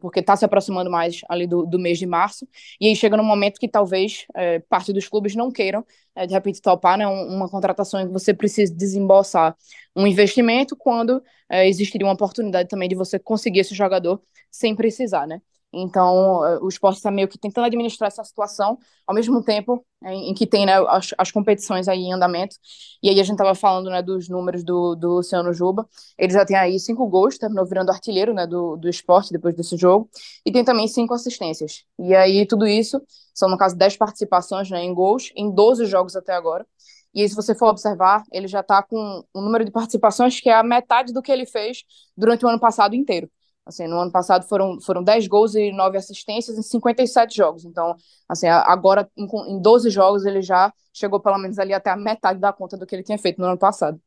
porque 0.00 0.20
está 0.20 0.36
se 0.36 0.44
aproximando 0.44 0.90
mais 0.90 1.20
ali 1.28 1.46
do, 1.46 1.64
do, 1.64 1.78
mês 1.78 1.98
de 1.98 2.06
março, 2.06 2.46
e 2.80 2.88
aí 2.88 2.96
chega 2.96 3.16
no 3.16 3.22
momento 3.22 3.58
que 3.58 3.68
talvez 3.68 4.26
é, 4.34 4.58
parte 4.60 4.92
dos 4.92 5.08
clubes 5.08 5.34
não 5.34 5.50
queiram, 5.50 5.84
é, 6.14 6.26
de 6.26 6.32
repente, 6.32 6.60
topar 6.60 6.98
né, 6.98 7.06
uma 7.06 7.48
contratação 7.48 8.00
em 8.00 8.06
que 8.06 8.12
você 8.12 8.34
precisa 8.34 8.74
desembolsar 8.74 9.56
um 9.94 10.06
investimento, 10.06 10.76
quando 10.76 11.22
é, 11.48 11.68
existiria 11.68 12.06
uma 12.06 12.14
oportunidade 12.14 12.68
também 12.68 12.88
de 12.88 12.94
você 12.94 13.18
conseguir 13.18 13.60
esse 13.60 13.74
jogador 13.74 14.20
sem 14.50 14.74
precisar, 14.74 15.26
né? 15.26 15.40
Então, 15.72 16.44
eh, 16.46 16.58
o 16.62 16.68
esporte 16.68 16.96
está 16.96 17.10
meio 17.10 17.28
que 17.28 17.38
tentando 17.38 17.66
administrar 17.66 18.08
essa 18.08 18.24
situação, 18.24 18.78
ao 19.06 19.14
mesmo 19.14 19.42
tempo 19.42 19.84
em, 20.04 20.30
em 20.30 20.34
que 20.34 20.46
tem 20.46 20.64
né, 20.64 20.74
as, 20.88 21.14
as, 21.18 21.30
competições 21.30 21.88
aí 21.88 22.00
em 22.00 22.12
andamento. 22.12 22.56
E 23.02 23.10
aí 23.10 23.20
a 23.20 23.22
gente 23.22 23.34
estava 23.34 23.54
falando 23.54 23.90
né, 23.90 24.02
dos 24.02 24.28
números 24.28 24.64
do, 24.64 24.94
do 24.94 25.16
Luciano 25.16 25.52
Juba. 25.52 25.86
Ele 26.18 26.32
já 26.32 26.44
tem 26.46 26.56
aí 26.56 26.78
cinco 26.80 27.06
gols, 27.06 27.36
terminou 27.36 27.66
virando 27.66 27.90
artilheiro 27.90 28.32
né, 28.32 28.46
do, 28.46 28.76
do 28.76 28.88
esporte 28.88 29.32
depois 29.32 29.54
desse 29.54 29.76
jogo. 29.76 30.08
E 30.44 30.50
tem 30.50 30.64
também 30.64 30.88
cinco 30.88 31.12
assistências. 31.12 31.84
E 31.98 32.14
aí 32.14 32.46
tudo 32.46 32.66
isso 32.66 33.00
são, 33.34 33.48
no 33.48 33.58
caso, 33.58 33.76
dez 33.76 33.96
participações 33.96 34.70
né, 34.70 34.82
em 34.82 34.94
gols, 34.94 35.30
em 35.36 35.50
12 35.54 35.86
jogos 35.86 36.16
até 36.16 36.32
agora. 36.32 36.66
E 37.14 37.22
aí, 37.22 37.28
se 37.28 37.34
você 37.34 37.54
for 37.54 37.68
observar, 37.68 38.22
ele 38.32 38.46
já 38.46 38.60
está 38.60 38.82
com 38.82 39.24
um 39.34 39.40
número 39.40 39.64
de 39.64 39.70
participações 39.70 40.40
que 40.40 40.48
é 40.48 40.54
a 40.54 40.62
metade 40.62 41.12
do 41.12 41.22
que 41.22 41.32
ele 41.32 41.46
fez 41.46 41.82
durante 42.16 42.44
o 42.44 42.48
ano 42.48 42.60
passado 42.60 42.94
inteiro. 42.94 43.30
Assim, 43.68 43.86
no 43.86 44.00
ano 44.00 44.10
passado 44.10 44.48
foram, 44.48 44.80
foram 44.80 45.04
10 45.04 45.28
gols 45.28 45.54
e 45.54 45.70
9 45.70 45.98
assistências 45.98 46.56
em 46.56 46.62
57 46.62 47.36
jogos. 47.36 47.66
Então, 47.66 47.94
assim, 48.26 48.48
agora 48.48 49.06
em, 49.14 49.26
em 49.26 49.60
12 49.60 49.90
jogos 49.90 50.24
ele 50.24 50.40
já 50.40 50.72
chegou 50.90 51.20
pelo 51.20 51.36
menos 51.36 51.58
ali 51.58 51.74
até 51.74 51.90
a 51.90 51.96
metade 51.96 52.40
da 52.40 52.50
conta 52.50 52.78
do 52.78 52.86
que 52.86 52.96
ele 52.96 53.02
tinha 53.02 53.18
feito 53.18 53.38
no 53.38 53.46
ano 53.46 53.58
passado. 53.58 54.00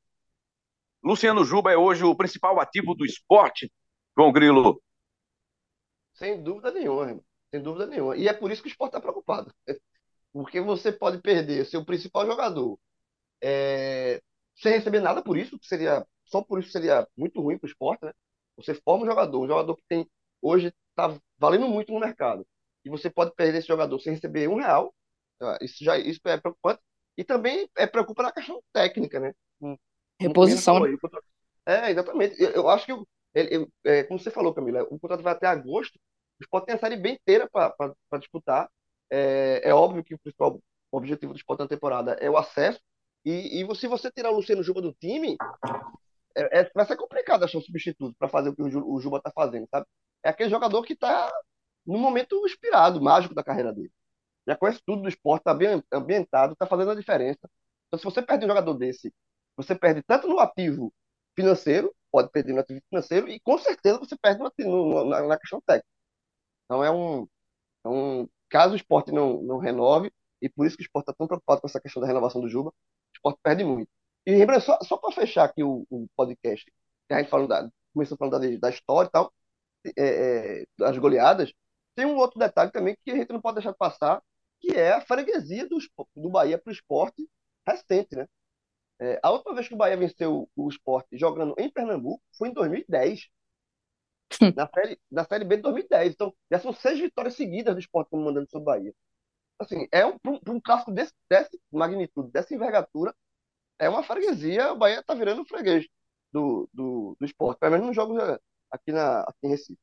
Luciano 1.03 1.45
Juba 1.45 1.71
é 1.71 1.77
hoje 1.77 2.03
o 2.03 2.15
principal 2.15 2.59
ativo 2.59 2.95
do 2.95 3.05
esporte, 3.05 3.71
João 4.17 4.31
Grilo. 4.31 4.81
Sem 6.15 6.41
dúvida 6.41 6.71
nenhuma, 6.71 7.03
irmão. 7.03 7.23
sem 7.51 7.61
dúvida 7.61 7.85
nenhuma. 7.85 8.17
E 8.17 8.27
é 8.27 8.33
por 8.33 8.51
isso 8.51 8.63
que 8.63 8.67
o 8.67 8.71
esporte 8.71 8.89
está 8.89 8.99
preocupado. 8.99 9.53
Porque 10.33 10.59
você 10.59 10.91
pode 10.91 11.19
perder 11.21 11.67
seu 11.67 11.85
principal 11.85 12.25
jogador 12.25 12.79
é, 13.43 14.19
sem 14.55 14.73
receber 14.73 15.01
nada 15.01 15.21
por 15.21 15.37
isso, 15.37 15.59
que 15.59 15.67
seria 15.67 16.03
só 16.25 16.41
por 16.41 16.59
isso 16.59 16.71
seria 16.71 17.07
muito 17.15 17.39
ruim 17.41 17.59
para 17.59 17.67
o 17.67 17.69
esporte, 17.69 18.05
né? 18.05 18.11
Você 18.61 18.75
forma 18.75 19.03
um 19.03 19.07
jogador, 19.07 19.39
um 19.39 19.47
jogador 19.47 19.75
que 19.75 19.83
tem 19.87 20.07
hoje 20.41 20.73
está 20.89 21.15
valendo 21.37 21.67
muito 21.67 21.93
no 21.93 21.99
mercado, 21.99 22.45
e 22.83 22.89
você 22.89 23.09
pode 23.09 23.33
perder 23.35 23.59
esse 23.59 23.67
jogador 23.67 23.99
sem 23.99 24.13
receber 24.13 24.47
um 24.47 24.55
real. 24.55 24.93
Tá? 25.39 25.57
Isso 25.61 25.83
já 25.83 25.97
isso 25.97 26.19
é 26.25 26.37
preocupante. 26.37 26.81
E 27.17 27.23
também 27.23 27.69
é 27.77 27.85
preocupante 27.85 28.29
na 28.29 28.33
questão 28.33 28.61
técnica, 28.73 29.19
né? 29.19 29.33
Reposição. 30.19 30.81
É, 31.65 31.91
exatamente. 31.91 32.41
Eu, 32.41 32.49
eu 32.51 32.69
acho 32.69 32.85
que 32.85 32.93
ele, 33.33 33.67
é, 33.85 34.03
como 34.03 34.19
você 34.19 34.31
falou, 34.31 34.53
Camila, 34.53 34.83
o 34.83 34.99
contrato 34.99 35.23
vai 35.23 35.33
até 35.33 35.47
agosto, 35.47 35.95
o 36.39 36.43
Sport 36.43 36.65
tem 36.65 36.75
a 36.75 36.79
Série 36.79 36.97
B 36.97 37.11
inteira 37.11 37.49
para 37.49 38.17
disputar. 38.19 38.69
É, 39.09 39.61
é, 39.63 39.73
óbvio 39.73 40.03
que 40.03 40.15
o 40.15 40.19
principal 40.19 40.59
objetivo 40.91 41.33
do 41.33 41.37
Sport 41.37 41.59
na 41.59 41.67
temporada 41.67 42.13
é 42.13 42.29
o 42.29 42.37
acesso, 42.37 42.79
e, 43.23 43.61
e 43.61 43.75
se 43.75 43.87
você 43.87 44.11
tirar 44.11 44.31
o 44.31 44.35
Luciano 44.35 44.63
Juba 44.63 44.81
do 44.81 44.93
time, 44.93 45.37
é, 46.35 46.61
é, 46.61 46.71
vai 46.73 46.85
ser 46.85 46.95
complicado 46.97 47.43
achar 47.43 47.57
um 47.57 47.61
substituto 47.61 48.15
para 48.17 48.29
fazer 48.29 48.49
o 48.49 48.55
que 48.55 48.61
o, 48.61 48.99
Juba 48.99 49.17
está 49.17 49.31
fazendo, 49.31 49.67
sabe? 49.69 49.85
É 50.23 50.29
aquele 50.29 50.49
jogador 50.49 50.83
que 50.83 50.93
está 50.93 51.31
no 51.85 51.97
momento 51.97 52.45
inspirado, 52.45 53.01
mágico 53.01 53.33
da 53.33 53.43
carreira 53.43 53.73
dele. 53.73 53.91
Já 54.47 54.55
conhece 54.55 54.81
tudo 54.85 55.03
do 55.03 55.09
esporte, 55.09 55.41
está 55.41 55.53
bem 55.53 55.83
ambientado, 55.91 56.53
está 56.53 56.65
fazendo 56.67 56.91
a 56.91 56.95
diferença. 56.95 57.49
Então, 57.87 57.99
se 57.99 58.05
você 58.05 58.21
perde 58.21 58.45
um 58.45 58.47
jogador 58.49 58.73
desse, 58.75 59.13
você 59.55 59.75
perde 59.75 60.01
tanto 60.03 60.27
no 60.27 60.39
ativo 60.39 60.93
financeiro, 61.35 61.93
pode 62.11 62.29
perder 62.31 62.53
no 62.53 62.59
ativo 62.61 62.81
financeiro, 62.89 63.29
e 63.29 63.39
com 63.39 63.57
certeza 63.57 63.99
você 63.99 64.15
perde 64.17 64.41
no, 64.41 64.51
no, 64.59 65.05
na, 65.05 65.21
na, 65.27 65.39
questão 65.39 65.61
técnica. 65.61 65.87
Então, 66.65 66.83
é 66.83 66.91
um, 66.91 67.27
é 67.85 67.89
um. 67.89 68.29
Caso 68.49 68.73
o 68.73 68.75
esporte 68.75 69.11
não, 69.11 69.41
não 69.43 69.59
renove, 69.59 70.11
e 70.41 70.49
por 70.49 70.65
isso 70.65 70.75
que 70.77 70.83
o 70.83 70.85
esporte 70.85 71.05
está 71.05 71.13
tão 71.13 71.27
preocupado 71.27 71.61
com 71.61 71.67
essa 71.67 71.79
questão 71.79 72.01
da 72.01 72.07
renovação 72.07 72.41
do 72.41 72.49
Juba, 72.49 72.69
o 72.69 72.73
esporte 73.15 73.39
perde 73.43 73.63
muito. 73.63 73.89
E 74.25 74.31
lembra, 74.31 74.59
só, 74.59 74.77
só 74.83 74.97
para 74.97 75.11
fechar 75.13 75.45
aqui 75.45 75.63
o, 75.63 75.85
o, 75.89 76.07
podcast, 76.15 76.65
que 77.07 77.13
a 77.13 77.19
gente 77.19 77.29
falando 77.29 77.49
da, 77.49 77.69
começou 77.93 78.17
falando 78.17 78.39
da, 78.39 78.57
da 78.57 78.69
história 78.69 79.07
e 79.07 79.11
tal, 79.11 79.33
é, 79.97 80.61
é, 80.61 80.65
das 80.77 80.97
goleadas, 80.97 81.51
tem 81.95 82.05
um 82.05 82.17
outro 82.17 82.39
detalhe 82.39 82.71
também 82.71 82.95
que 83.03 83.11
a 83.11 83.15
gente 83.15 83.31
não 83.31 83.41
pode 83.41 83.55
deixar 83.55 83.71
de 83.71 83.77
passar, 83.77 84.21
que 84.59 84.71
é 84.71 84.93
a 84.93 85.01
freguesia 85.01 85.67
do, 85.67 85.77
do 86.15 86.29
Bahia 86.29 86.57
para 86.57 86.69
o 86.69 86.73
esporte 86.73 87.27
recente, 87.67 88.15
né? 88.15 88.27
É, 88.99 89.19
a 89.23 89.31
última 89.31 89.55
vez 89.55 89.67
que 89.67 89.73
o 89.73 89.77
Bahia 89.77 89.97
venceu 89.97 90.47
o 90.55 90.69
esporte 90.69 91.17
jogando 91.17 91.55
em 91.57 91.71
Pernambuco 91.71 92.21
foi 92.37 92.49
em 92.49 92.53
2010. 92.53 93.27
na, 94.55 94.67
série, 94.67 94.99
na 95.11 95.25
Série 95.25 95.43
B 95.43 95.55
de 95.57 95.63
2010. 95.63 96.13
Então, 96.13 96.33
já 96.51 96.59
são 96.59 96.71
seis 96.73 96.99
vitórias 96.99 97.35
seguidas 97.35 97.73
do 97.73 97.79
esporte 97.79 98.09
como 98.09 98.23
mandando 98.23 98.47
sobre 98.49 98.61
o 98.61 98.65
Bahia. 98.65 98.93
Assim, 99.59 99.87
é 99.91 100.05
um, 100.05 100.17
um, 100.25 100.39
um 100.47 100.61
clássico 100.61 100.91
desse, 100.91 101.13
desse 101.29 101.59
magnitude, 101.71 102.31
dessa 102.31 102.53
envergadura, 102.53 103.13
é 103.79 103.89
uma 103.89 104.03
freguesia, 104.03 104.71
o 104.71 104.77
Bahia 104.77 104.99
está 104.99 105.13
virando 105.13 105.45
freguês 105.45 105.87
do, 106.31 106.69
do, 106.73 107.15
do 107.19 107.25
esporte, 107.25 107.59
pelo 107.59 107.71
menos 107.73 107.87
nos 107.87 107.95
jogos 107.95 108.21
é, 108.21 108.39
aqui, 108.71 108.91
na, 108.91 109.21
aqui 109.21 109.39
em 109.43 109.49
Recife. 109.49 109.79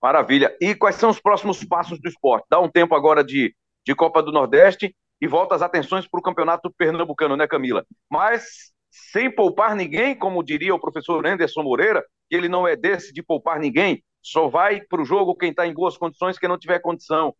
Maravilha. 0.00 0.56
E 0.60 0.74
quais 0.74 0.96
são 0.96 1.10
os 1.10 1.20
próximos 1.20 1.62
passos 1.64 2.00
do 2.00 2.08
esporte? 2.08 2.46
Dá 2.50 2.60
um 2.60 2.68
tempo 2.68 2.94
agora 2.94 3.22
de, 3.22 3.54
de 3.86 3.94
Copa 3.94 4.22
do 4.22 4.32
Nordeste 4.32 4.94
e 5.20 5.28
volta 5.28 5.54
as 5.54 5.62
atenções 5.62 6.08
para 6.08 6.18
o 6.18 6.22
Campeonato 6.22 6.72
Pernambucano, 6.76 7.36
né, 7.36 7.46
Camila? 7.46 7.86
Mas 8.10 8.72
sem 8.90 9.34
poupar 9.34 9.74
ninguém, 9.76 10.18
como 10.18 10.42
diria 10.42 10.74
o 10.74 10.80
professor 10.80 11.24
Anderson 11.24 11.62
Moreira, 11.62 12.04
que 12.28 12.36
ele 12.36 12.48
não 12.48 12.66
é 12.66 12.76
desse 12.76 13.12
de 13.12 13.22
poupar 13.22 13.58
ninguém, 13.58 14.02
só 14.20 14.48
vai 14.48 14.80
para 14.80 15.00
o 15.00 15.04
jogo 15.04 15.36
quem 15.36 15.50
está 15.50 15.66
em 15.66 15.72
boas 15.72 15.96
condições, 15.96 16.38
quem 16.38 16.48
não 16.48 16.58
tiver 16.58 16.80
condição. 16.80 17.34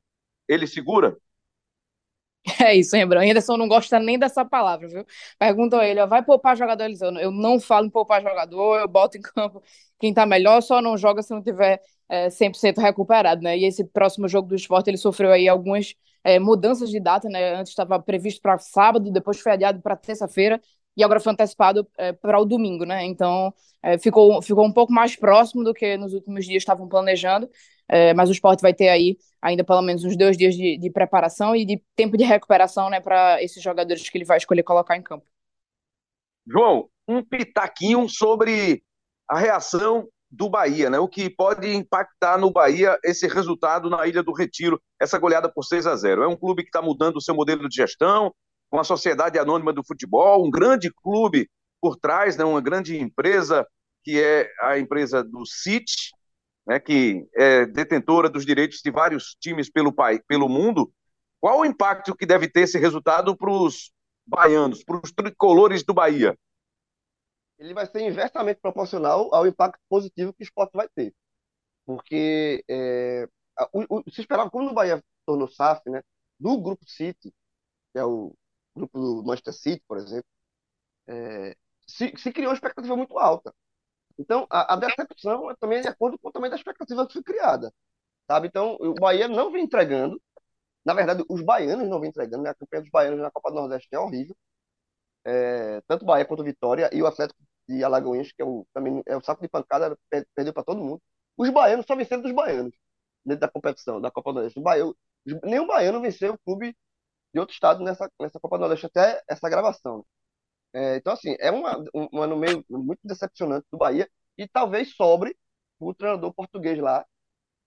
Ele 0.49 0.67
segura? 0.67 1.17
É 2.61 2.75
isso, 2.75 2.97
Bruno? 3.07 3.25
Anderson 3.25 3.57
não 3.57 3.69
gosta 3.69 3.99
nem 3.99 4.19
dessa 4.19 4.45
palavra, 4.45 4.89
viu? 4.89 5.05
Perguntou 5.39 5.81
ele, 5.83 6.01
ó, 6.01 6.07
vai 6.07 6.23
poupar 6.25 6.57
jogador? 6.57 6.85
Ele 6.85 6.97
eu 7.21 7.31
não 7.31 7.61
falo 7.61 7.87
em 7.87 7.91
poupar 7.91 8.23
jogador, 8.23 8.81
eu 8.81 8.89
boto 8.89 9.17
em 9.17 9.21
campo 9.21 9.63
quem 9.99 10.13
tá 10.13 10.27
melhor, 10.27 10.61
só 10.63 10.83
não 10.83 10.97
joga 10.97 11.23
se 11.23 11.33
não 11.33 11.43
tiver 11.43 11.81
é, 12.09 12.29
100% 12.31 12.79
recuperado, 12.81 13.43
né? 13.43 13.57
E 13.57 13.65
esse 13.65 13.85
próximo 13.85 14.27
jogo 14.29 14.49
do 14.49 14.55
esporte, 14.57 14.91
ele 14.91 14.97
sofreu 14.97 15.31
aí 15.31 15.49
algumas 15.49 15.95
é, 16.25 16.39
mudanças 16.41 16.91
de 16.91 16.99
data, 17.01 17.29
né? 17.29 17.55
Antes 17.55 17.71
estava 17.71 18.01
previsto 18.01 18.41
para 18.43 18.59
sábado, 18.59 19.11
depois 19.13 19.39
foi 19.41 19.53
adiado 19.53 19.81
para 19.81 19.95
terça-feira, 19.97 20.61
e 20.97 21.03
agora 21.05 21.21
foi 21.21 21.33
antecipado 21.33 21.87
é, 21.97 22.13
para 22.13 22.39
o 22.41 22.45
domingo, 22.45 22.85
né? 22.85 23.05
Então 23.07 23.55
é, 23.83 23.97
ficou, 23.99 24.43
ficou 24.43 24.67
um 24.67 24.73
pouco 24.73 24.93
mais 24.93 25.15
próximo 25.17 25.63
do 25.65 25.73
que 25.73 25.97
nos 25.97 26.13
últimos 26.13 26.45
dias 26.45 26.63
estavam 26.63 26.89
planejando, 26.89 27.49
é, 27.89 28.15
mas 28.15 28.29
o 28.29 28.33
esporte 28.33 28.61
vai 28.61 28.75
ter 28.75 28.89
aí 28.89 29.17
ainda 29.41 29.65
pelo 29.65 29.83
menos 29.83 30.05
uns 30.05 30.17
dois 30.17 30.37
dias 30.37 30.55
de, 30.55 30.79
de 30.79 30.91
preparação 30.91 31.55
e 31.57 31.65
de 31.65 31.83
tempo 31.97 32.17
de 32.17 32.25
recuperação, 32.25 32.89
né, 32.89 33.01
para 33.01 33.43
esses 33.43 33.63
jogadores 33.63 34.09
que 34.09 34.17
ele 34.17 34.25
vai 34.25 34.39
escolher 34.39 34.63
colocar 34.63 34.97
em 34.97 35.03
campo. 35.03 35.27
João, 36.47 36.89
um 37.09 37.23
pitaquinho 37.23 38.09
sobre 38.09 38.83
a 39.29 39.39
reação 39.39 40.09
do 40.31 40.49
Bahia, 40.49 40.89
né? 40.89 40.99
O 40.99 41.07
que 41.07 41.29
pode 41.29 41.69
impactar 41.75 42.39
no 42.39 42.51
Bahia 42.51 42.99
esse 43.05 43.29
resultado 43.29 43.91
na 43.91 44.07
Ilha 44.07 44.23
do 44.23 44.33
Retiro, 44.33 44.81
essa 44.99 45.19
goleada 45.19 45.53
por 45.53 45.63
6 45.63 45.87
a 45.87 45.95
0. 45.95 46.23
É 46.23 46.27
um 46.27 46.37
clube 46.37 46.63
que 46.63 46.69
está 46.69 46.81
mudando 46.81 47.17
o 47.17 47.21
seu 47.21 47.35
modelo 47.35 47.69
de 47.69 47.77
gestão, 47.77 48.35
com 48.71 48.81
a 48.81 48.85
Sociedade 48.85 49.39
Anônima 49.39 49.73
do 49.73 49.85
Futebol, 49.85 50.45
um 50.45 50.51
grande 50.51 50.91
clube 50.91 51.51
por 51.81 51.97
trás, 51.97 52.37
né? 52.37 52.45
uma 52.45 52.61
grande 52.61 52.99
empresa 52.99 53.67
que 54.03 54.21
é 54.21 54.51
a 54.63 54.79
empresa 54.79 55.23
do 55.23 55.45
City, 55.45 56.11
né, 56.67 56.79
que 56.79 57.29
é 57.35 57.67
detentora 57.67 58.29
dos 58.29 58.47
direitos 58.47 58.81
de 58.83 58.91
vários 58.91 59.35
times 59.41 59.71
pelo, 59.71 59.93
país, 59.93 60.21
pelo 60.27 60.49
mundo, 60.49 60.93
qual 61.41 61.61
o 61.61 61.65
impacto 61.65 62.15
que 62.15 62.27
deve 62.27 62.49
ter 62.49 62.63
esse 62.63 62.79
resultado 62.79 63.37
para 63.37 63.51
os 63.51 63.93
baianos, 64.27 64.85
para 64.85 65.01
os 65.03 65.13
tricolores 65.13 65.83
do 65.83 65.93
Bahia? 65.93 66.39
Ele 67.59 67.75
vai 67.75 67.87
ser 67.87 68.01
inversamente 68.01 68.61
proporcional 68.61 69.33
ao 69.35 69.47
impacto 69.47 69.81
positivo 69.89 70.33
que 70.33 70.43
o 70.43 70.45
esporte 70.45 70.73
vai 70.75 70.89
ter. 70.89 71.15
Porque 71.85 72.65
é, 72.69 73.29
o, 73.73 73.99
o, 73.99 74.11
se 74.11 74.21
esperava, 74.21 74.51
como 74.51 74.71
o 74.71 74.75
Bahia 74.75 75.03
tornou 75.27 75.49
SAF, 75.49 75.89
né, 75.91 76.03
do 76.39 76.61
Grupo 76.61 76.85
City, 76.89 77.33
que 77.93 77.99
é 77.99 78.05
o 78.05 78.35
grupo 78.75 78.99
do 78.99 79.23
Manchester 79.25 79.55
City, 79.55 79.83
por 79.87 79.99
exemplo, 79.99 80.29
é, 81.07 81.57
se, 81.87 82.13
se 82.17 82.33
criou 82.33 82.51
uma 82.51 82.55
expectativa 82.55 82.97
muito 82.97 83.19
alta. 83.19 83.55
Então, 84.19 84.47
a, 84.51 84.75
a 84.75 84.77
decepção 84.77 85.51
é 85.51 85.57
também 85.57 85.81
de 85.81 85.89
acordo 85.89 86.19
com 86.19 86.29
o 86.29 86.33
tamanho 86.33 86.51
da 86.51 86.57
expectativa 86.57 87.07
que 87.07 87.15
foi 87.15 87.23
criada. 87.23 87.73
Sabe? 88.31 88.49
Então, 88.49 88.77
o 88.81 88.95
Bahia 88.95 89.29
não 89.29 89.51
vem 89.53 89.65
entregando. 89.65 90.21
Na 90.85 90.95
verdade, 90.95 91.25
os 91.29 91.43
baianos 91.43 91.89
não 91.89 92.01
vem 92.01 92.11
entregando. 92.11 92.45
Né? 92.45 92.51
A 92.51 92.55
campanha 92.55 92.83
dos 92.83 92.91
baianos 92.91 93.21
na 93.21 93.31
Copa 93.31 93.51
do 93.51 93.57
Nordeste 93.57 93.89
é 93.93 93.99
horrível. 93.99 94.37
É, 95.25 95.81
tanto 95.87 96.03
o 96.03 96.07
Bahia 96.07 96.25
quanto 96.25 96.41
o 96.41 96.45
Vitória 96.45 96.91
e 96.93 97.03
o 97.03 97.07
Atlético 97.07 97.41
de 97.69 97.85
Alagoas, 97.85 98.33
que 98.33 98.43
é 98.43 98.45
o, 98.45 98.67
também 98.75 99.03
é 99.07 99.17
o 99.17 99.23
saco 99.23 99.43
de 99.43 99.49
pancada, 99.49 99.97
perdeu 100.35 100.53
para 100.53 100.65
todo 100.65 100.83
mundo. 100.83 101.03
Os 101.37 101.51
baianos 101.51 101.87
só 101.87 101.97
venceram 101.97 102.23
dos 102.23 102.33
baianos 102.33 102.75
dentro 103.25 103.41
da 103.41 103.49
competição, 103.49 104.01
da 104.01 104.11
Copa 104.11 104.33
do 104.33 104.35
Nordeste. 104.37 104.59
O 104.59 104.63
Bahia, 104.63 104.85
nenhum 105.45 105.67
baiano 105.67 106.01
venceu 106.01 106.35
o 106.35 106.39
clube 106.39 106.77
de 107.33 107.41
outro 107.41 107.55
estado 107.55 107.83
nessa, 107.85 108.11
nessa 108.21 108.41
Copa 108.41 108.59
do 108.59 108.63
Nordeste 108.63 108.87
até 108.87 109.23
essa 109.29 109.49
gravação. 109.49 110.05
É, 110.73 110.97
então, 110.97 111.13
assim, 111.13 111.37
é 111.39 111.51
uma, 111.51 111.79
um, 111.95 112.23
ano 112.23 112.37
meio 112.37 112.65
muito 112.69 113.01
decepcionante 113.05 113.67
do 113.71 113.79
Bahia 113.79 114.11
e 114.39 114.49
talvez 114.49 114.95
sobre 114.95 115.37
o 115.79 115.95
treinador 115.95 116.33
português 116.35 116.79
lá, 116.79 117.07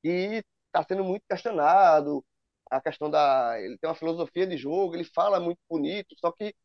que 0.04 0.44
está 0.68 0.84
sendo 0.88 1.04
muito 1.04 1.24
questionado. 1.30 2.26
A 2.72 2.82
questão 2.82 3.10
da. 3.12 3.60
Ele 3.62 3.78
tem 3.78 3.90
uma 3.90 3.96
filosofia 3.96 4.48
de 4.48 4.58
jogo, 4.58 4.96
ele 4.96 5.04
fala 5.06 5.40
muito 5.40 5.60
bonito, 5.70 6.16
só 6.20 6.32
que 6.32 6.56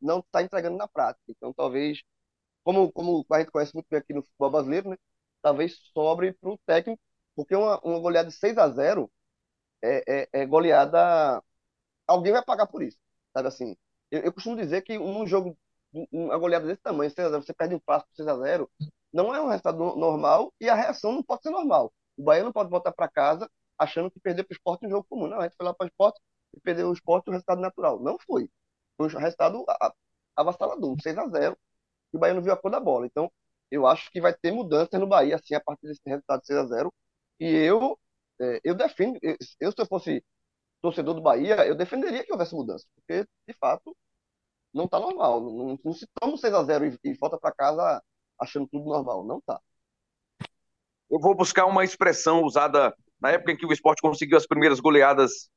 não 0.00 0.20
está 0.20 0.42
entregando 0.42 0.76
na 0.78 0.88
prática. 0.88 1.22
Então, 1.28 1.52
talvez, 1.52 2.02
como, 2.64 2.92
como 2.92 3.26
a 3.32 3.40
gente 3.40 3.52
conhece 3.52 3.74
muito 3.74 3.86
bem 3.90 4.00
aqui 4.00 4.14
no 4.14 4.22
futebol 4.22 4.50
brasileiro, 4.50 4.90
né? 4.90 4.96
Talvez 5.42 5.76
sobre 5.94 6.32
para 6.34 6.50
o 6.50 6.58
técnico, 6.66 7.02
porque 7.34 7.54
uma, 7.56 7.80
uma 7.82 8.00
goleada 8.00 8.28
de 8.30 8.36
6 8.36 8.58
a 8.58 8.68
0 8.68 9.10
é, 9.82 10.22
é, 10.24 10.42
é 10.42 10.46
goleada. 10.46 11.42
Alguém 12.06 12.32
vai 12.32 12.44
pagar 12.44 12.66
por 12.66 12.82
isso. 12.82 12.98
Sabe 13.34 13.48
assim? 13.48 13.76
Eu, 14.10 14.22
eu 14.22 14.32
costumo 14.32 14.56
dizer 14.56 14.82
que 14.82 14.98
um 14.98 15.26
jogo 15.26 15.58
uma 15.92 16.38
goleada 16.38 16.66
desse 16.66 16.82
tamanho, 16.82 17.10
6 17.10 17.26
a 17.26 17.30
0, 17.30 17.42
você 17.42 17.54
perde 17.54 17.74
um 17.74 17.80
passo 17.80 18.06
por 18.06 18.16
6 18.16 18.28
a 18.28 18.36
0 18.36 18.70
não 19.12 19.34
é 19.34 19.40
um 19.42 19.48
resultado 19.48 19.78
normal 19.96 20.52
e 20.60 20.68
a 20.68 20.74
reação 20.74 21.12
não 21.12 21.22
pode 21.22 21.42
ser 21.42 21.50
normal. 21.50 21.92
O 22.16 22.22
Bahia 22.22 22.44
não 22.44 22.52
pode 22.52 22.70
voltar 22.70 22.92
para 22.92 23.08
casa 23.08 23.50
achando 23.78 24.10
que 24.10 24.20
perdeu 24.20 24.44
para 24.44 24.52
o 24.52 24.56
esporte 24.56 24.86
um 24.86 24.90
jogo 24.90 25.06
comum. 25.08 25.26
Não, 25.26 25.40
a 25.40 25.44
gente 25.44 25.56
foi 25.56 25.66
lá 25.66 25.74
para 25.74 25.86
o 25.86 25.88
esporte 25.88 26.20
e 26.54 26.60
perdeu 26.60 26.88
o 26.88 26.92
esporte 26.92 27.28
um 27.28 27.32
resultado 27.32 27.60
natural. 27.60 28.00
Não 28.00 28.18
foi. 28.18 28.48
Foi 28.96 29.08
um 29.08 29.18
resultado 29.18 29.64
avassalador, 30.36 30.96
6 31.02 31.18
a 31.18 31.28
0 31.28 31.58
e 32.12 32.16
o 32.16 32.20
Bahia 32.20 32.34
não 32.34 32.42
viu 32.42 32.52
a 32.52 32.56
cor 32.56 32.70
da 32.70 32.80
bola. 32.80 33.06
Então, 33.06 33.30
eu 33.70 33.86
acho 33.86 34.10
que 34.10 34.20
vai 34.20 34.34
ter 34.34 34.52
mudança 34.52 34.98
no 34.98 35.06
Bahia, 35.06 35.36
assim, 35.36 35.54
a 35.54 35.60
partir 35.60 35.86
desse 35.86 36.02
resultado 36.06 36.40
de 36.40 36.46
6 36.46 36.58
a 36.58 36.66
0 36.66 36.92
E 37.40 37.46
eu, 37.46 37.98
é, 38.40 38.60
eu 38.64 38.74
defendo, 38.74 39.18
eu, 39.22 39.36
se 39.40 39.56
eu 39.60 39.86
fosse 39.86 40.24
torcedor 40.82 41.14
do 41.14 41.22
Bahia, 41.22 41.66
eu 41.66 41.74
defenderia 41.76 42.24
que 42.24 42.32
houvesse 42.32 42.54
mudança, 42.54 42.86
porque, 42.96 43.26
de 43.48 43.54
fato, 43.58 43.96
não 44.72 44.84
está 44.84 44.98
normal. 44.98 45.40
Não, 45.40 45.78
não, 45.82 45.92
se 45.92 46.06
toma 46.20 46.36
6 46.36 46.54
a 46.54 46.64
0 46.64 46.86
e, 46.86 46.98
e 47.04 47.14
volta 47.14 47.38
para 47.38 47.52
casa 47.52 48.02
achando 48.38 48.68
tudo 48.68 48.84
normal. 48.84 49.24
Não 49.24 49.38
está. 49.38 49.60
Eu 51.10 51.18
vou 51.18 51.34
buscar 51.34 51.66
uma 51.66 51.84
expressão 51.84 52.42
usada 52.42 52.94
na 53.20 53.30
época 53.30 53.52
em 53.52 53.56
que 53.56 53.66
o 53.66 53.72
esporte 53.72 54.00
conseguiu 54.00 54.36
as 54.36 54.46
primeiras 54.46 54.80
goleadas 54.80 55.50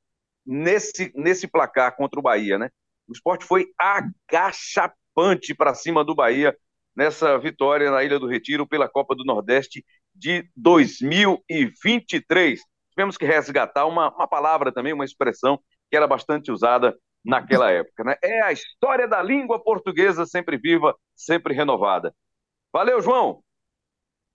nesse, 0.45 1.12
nesse 1.15 1.47
placar 1.47 1.95
contra 1.95 2.19
o 2.19 2.23
Bahia, 2.23 2.58
né? 2.58 2.69
O 3.08 3.13
esporte 3.13 3.45
foi 3.45 3.67
agachapante 3.78 5.54
para 5.56 5.73
cima 5.73 6.04
do 6.04 6.15
Bahia 6.15 6.58
nessa 6.95 7.38
vitória 7.38 7.91
na 7.91 8.04
Ilha 8.04 8.19
do 8.19 8.28
Retiro 8.28 8.67
pela 8.67 8.89
Copa 8.89 9.15
do 9.15 9.23
Nordeste 9.23 9.86
de 10.13 10.49
2023. 10.56 12.62
Tivemos 12.89 13.17
que 13.17 13.26
resgatar 13.26 13.86
uma, 13.86 14.13
uma 14.13 14.28
palavra 14.28 14.71
também, 14.71 14.93
uma 14.93 15.06
expressão 15.06 15.60
que 15.89 15.97
era 15.97 16.08
bastante 16.08 16.52
usada 16.52 16.95
naquela 17.24 17.70
época. 17.72 18.04
Né? 18.04 18.16
É 18.22 18.42
a 18.42 18.52
história 18.52 19.08
da 19.08 19.22
língua 19.22 19.64
portuguesa 19.64 20.26
sempre 20.26 20.58
viva, 20.58 20.96
sempre 21.16 21.54
renovada. 21.54 22.14
Valeu, 22.72 23.02
João! 23.02 23.44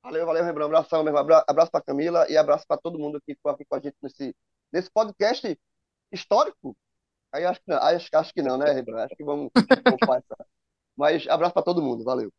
Valeu, 0.03 0.25
valeu, 0.25 0.45
Rembrandt. 0.45 0.67
Abração 0.67 1.03
mesmo. 1.03 1.19
Abraço 1.19 1.71
para 1.71 1.85
Camila 1.85 2.27
e 2.31 2.37
abraço 2.37 2.65
para 2.67 2.79
todo 2.79 2.99
mundo 2.99 3.21
que 3.21 3.35
ficou 3.35 3.53
aqui 3.53 3.65
com 3.65 3.77
a 3.77 3.81
gente 3.81 3.97
nesse, 4.03 4.35
nesse 4.73 4.91
podcast 4.91 5.59
histórico. 6.13 6.77
Aí 7.33 7.45
acho 7.45 7.61
que 7.61 7.71
não, 7.71 7.79
acho, 7.79 8.09
acho 8.15 8.33
que 8.33 8.43
não, 8.43 8.57
né, 8.57 8.73
Rembrandt? 8.73 9.05
Acho 9.05 9.17
que 9.17 9.25
vamos, 9.25 9.51
vamos 9.55 10.25
Mas 10.97 11.29
abraço 11.29 11.53
para 11.53 11.63
todo 11.63 11.83
mundo. 11.83 12.05
Valeu. 12.05 12.33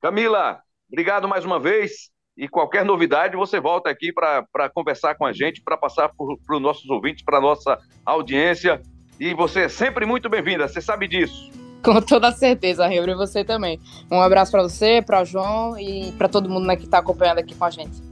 Camila, 0.00 0.62
obrigado 0.88 1.26
mais 1.26 1.44
uma 1.44 1.58
vez. 1.58 2.10
E 2.36 2.48
qualquer 2.48 2.84
novidade, 2.84 3.36
você 3.36 3.58
volta 3.58 3.90
aqui 3.90 4.12
para 4.12 4.70
conversar 4.72 5.16
com 5.16 5.26
a 5.26 5.32
gente, 5.32 5.60
para 5.60 5.76
passar 5.76 6.08
para 6.14 6.56
os 6.56 6.62
nossos 6.62 6.88
ouvintes, 6.88 7.24
para 7.24 7.38
a 7.38 7.40
nossa 7.40 7.76
audiência. 8.06 8.80
E 9.20 9.34
você 9.34 9.62
é 9.62 9.68
sempre 9.68 10.06
muito 10.06 10.28
bem-vinda, 10.28 10.68
você 10.68 10.80
sabe 10.80 11.08
disso. 11.08 11.50
Com 11.82 12.00
toda 12.00 12.30
certeza, 12.32 12.86
Rebro, 12.86 13.10
e 13.10 13.14
você 13.14 13.44
também. 13.44 13.80
Um 14.10 14.20
abraço 14.20 14.52
para 14.52 14.62
você, 14.62 15.02
para 15.02 15.22
o 15.22 15.24
João 15.24 15.78
e 15.78 16.12
para 16.12 16.28
todo 16.28 16.48
mundo 16.48 16.66
né, 16.66 16.76
que 16.76 16.84
está 16.84 16.98
acompanhando 16.98 17.38
aqui 17.38 17.54
com 17.54 17.64
a 17.64 17.70
gente. 17.70 18.02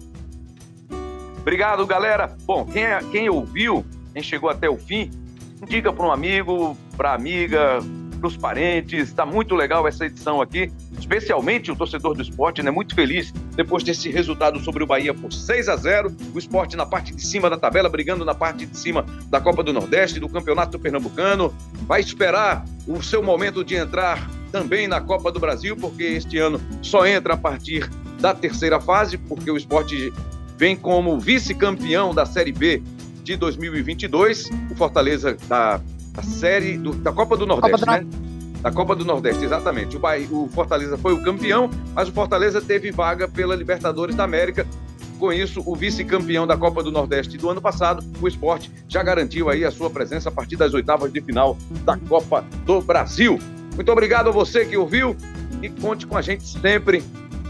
Obrigado, 1.41 1.87
galera. 1.87 2.37
Bom, 2.45 2.65
quem, 2.65 2.85
é, 2.85 2.99
quem 3.11 3.29
ouviu, 3.29 3.85
quem 4.13 4.23
chegou 4.23 4.51
até 4.51 4.69
o 4.69 4.77
fim, 4.77 5.11
indica 5.63 5.93
para 5.93 6.07
um 6.07 6.11
amigo, 6.11 6.77
para 6.97 7.15
amiga, 7.15 7.79
para 8.19 8.27
os 8.27 8.37
parentes. 8.37 9.09
Está 9.09 9.25
muito 9.25 9.55
legal 9.55 9.87
essa 9.87 10.07
edição 10.07 10.41
aqui, 10.41 10.73
especialmente 11.07 11.71
o 11.71 11.77
torcedor 11.77 12.15
do 12.15 12.23
esporte, 12.23 12.63
né? 12.63 12.71
Muito 12.71 12.95
feliz 12.95 13.33
depois 13.55 13.85
desse 13.85 14.11
resultado 14.11 14.59
sobre 14.61 14.83
o 14.83 14.87
Bahia 14.87 15.15
por 15.15 15.33
6 15.33 15.69
a 15.69 15.77
0 15.77 16.15
O 16.35 16.39
esporte 16.39 16.77
na 16.77 16.85
parte 16.85 17.15
de 17.15 17.25
cima 17.25 17.49
da 17.49 17.57
tabela, 17.57 17.89
brigando 17.89 18.25
na 18.25 18.35
parte 18.35 18.67
de 18.67 18.77
cima 18.77 19.07
da 19.29 19.41
Copa 19.41 19.63
do 19.63 19.73
Nordeste, 19.73 20.19
do 20.19 20.29
Campeonato 20.29 20.79
Pernambucano. 20.79 21.55
Vai 21.87 22.01
esperar 22.01 22.65
o 22.89 23.01
seu 23.03 23.23
momento 23.23 23.65
de 23.65 23.77
entrar 23.77 24.29
também 24.51 24.89
na 24.89 25.01
Copa 25.01 25.31
do 25.31 25.39
Brasil, 25.39 25.77
porque 25.77 26.03
este 26.03 26.39
ano 26.39 26.61
só 26.83 27.07
entra 27.07 27.35
a 27.35 27.37
partir 27.37 27.89
da 28.21 28.35
terceira 28.35 28.81
fase, 28.81 29.17
porque 29.17 29.51
o 29.51 29.57
esporte 29.57 30.13
vem 30.59 30.75
como 30.75 31.21
vice-campeão 31.21 32.15
da 32.15 32.27
Série 32.27 32.53
B 32.53 32.83
de 33.23 33.37
2022. 33.37 34.51
O 34.71 34.75
Fortaleza 34.75 35.37
da 35.47 35.81
a 36.17 36.23
série 36.23 36.79
do, 36.79 36.95
da 36.95 37.13
Copa 37.13 37.37
do 37.37 37.47
Nordeste, 37.47 37.85
Copa 37.85 38.01
do 38.01 38.07
né? 38.07 38.26
Da 38.61 38.73
Copa 38.73 38.97
do 38.97 39.05
Nordeste, 39.05 39.45
exatamente. 39.45 39.97
O, 39.97 40.01
Bahia, 40.01 40.27
o 40.31 40.49
Fortaleza 40.49 40.99
foi 40.99 41.13
o 41.13 41.23
campeão, 41.23 41.71
mas 41.95 42.09
o 42.09 42.13
Fortaleza 42.13 42.61
teve 42.61 42.91
vaga 42.91 43.29
pela 43.29 43.55
Libertadores 43.55 44.17
da 44.17 44.25
América. 44.25 44.67
Com 45.19 45.33
isso, 45.33 45.63
o 45.65 45.75
vice-campeão 45.75 46.47
da 46.47 46.57
Copa 46.57 46.83
do 46.83 46.91
Nordeste 46.91 47.39
do 47.39 47.49
ano 47.49 47.61
passado, 47.61 48.05
o 48.21 48.29
esporte, 48.29 48.71
já 48.89 49.03
garantiu 49.03 49.49
aí 49.49 49.65
a 49.65 49.71
sua 49.71 49.89
presença 49.89 50.29
a 50.29 50.33
partir 50.33 50.57
das 50.57 50.75
oitavas 50.75 51.13
de 51.13 51.21
final 51.21 51.57
da 51.85 51.97
Copa 51.97 52.45
do 52.65 52.81
Brasil. 52.83 53.39
Muito 53.75 53.91
obrigado 53.93 54.29
a 54.29 54.33
você 54.33 54.65
que 54.67 54.77
ouviu 54.77 55.17
e 55.63 55.69
conte 55.69 56.07
com 56.07 56.17
a 56.17 56.23
gente 56.23 56.47
sempre 56.47 57.03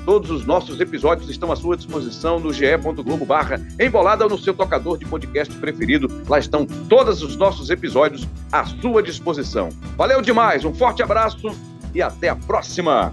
Todos 0.06 0.30
os 0.30 0.46
nossos 0.46 0.78
episódios 0.78 1.28
estão 1.28 1.50
à 1.50 1.56
sua 1.56 1.76
disposição 1.76 2.38
no 2.38 2.52
ge.globo 2.52 3.26
barra 3.26 3.60
embolada 3.78 4.22
ou 4.22 4.30
no 4.30 4.38
seu 4.38 4.54
tocador 4.54 4.96
de 4.96 5.04
podcast 5.04 5.52
preferido. 5.56 6.08
Lá 6.28 6.38
estão 6.38 6.64
todos 6.64 7.24
os 7.24 7.34
nossos 7.34 7.70
episódios 7.70 8.24
à 8.52 8.64
sua 8.64 9.02
disposição. 9.02 9.68
Valeu 9.96 10.22
demais, 10.22 10.64
um 10.64 10.72
forte 10.72 11.02
abraço 11.02 11.50
e 11.92 12.00
até 12.00 12.28
a 12.28 12.36
próxima! 12.36 13.10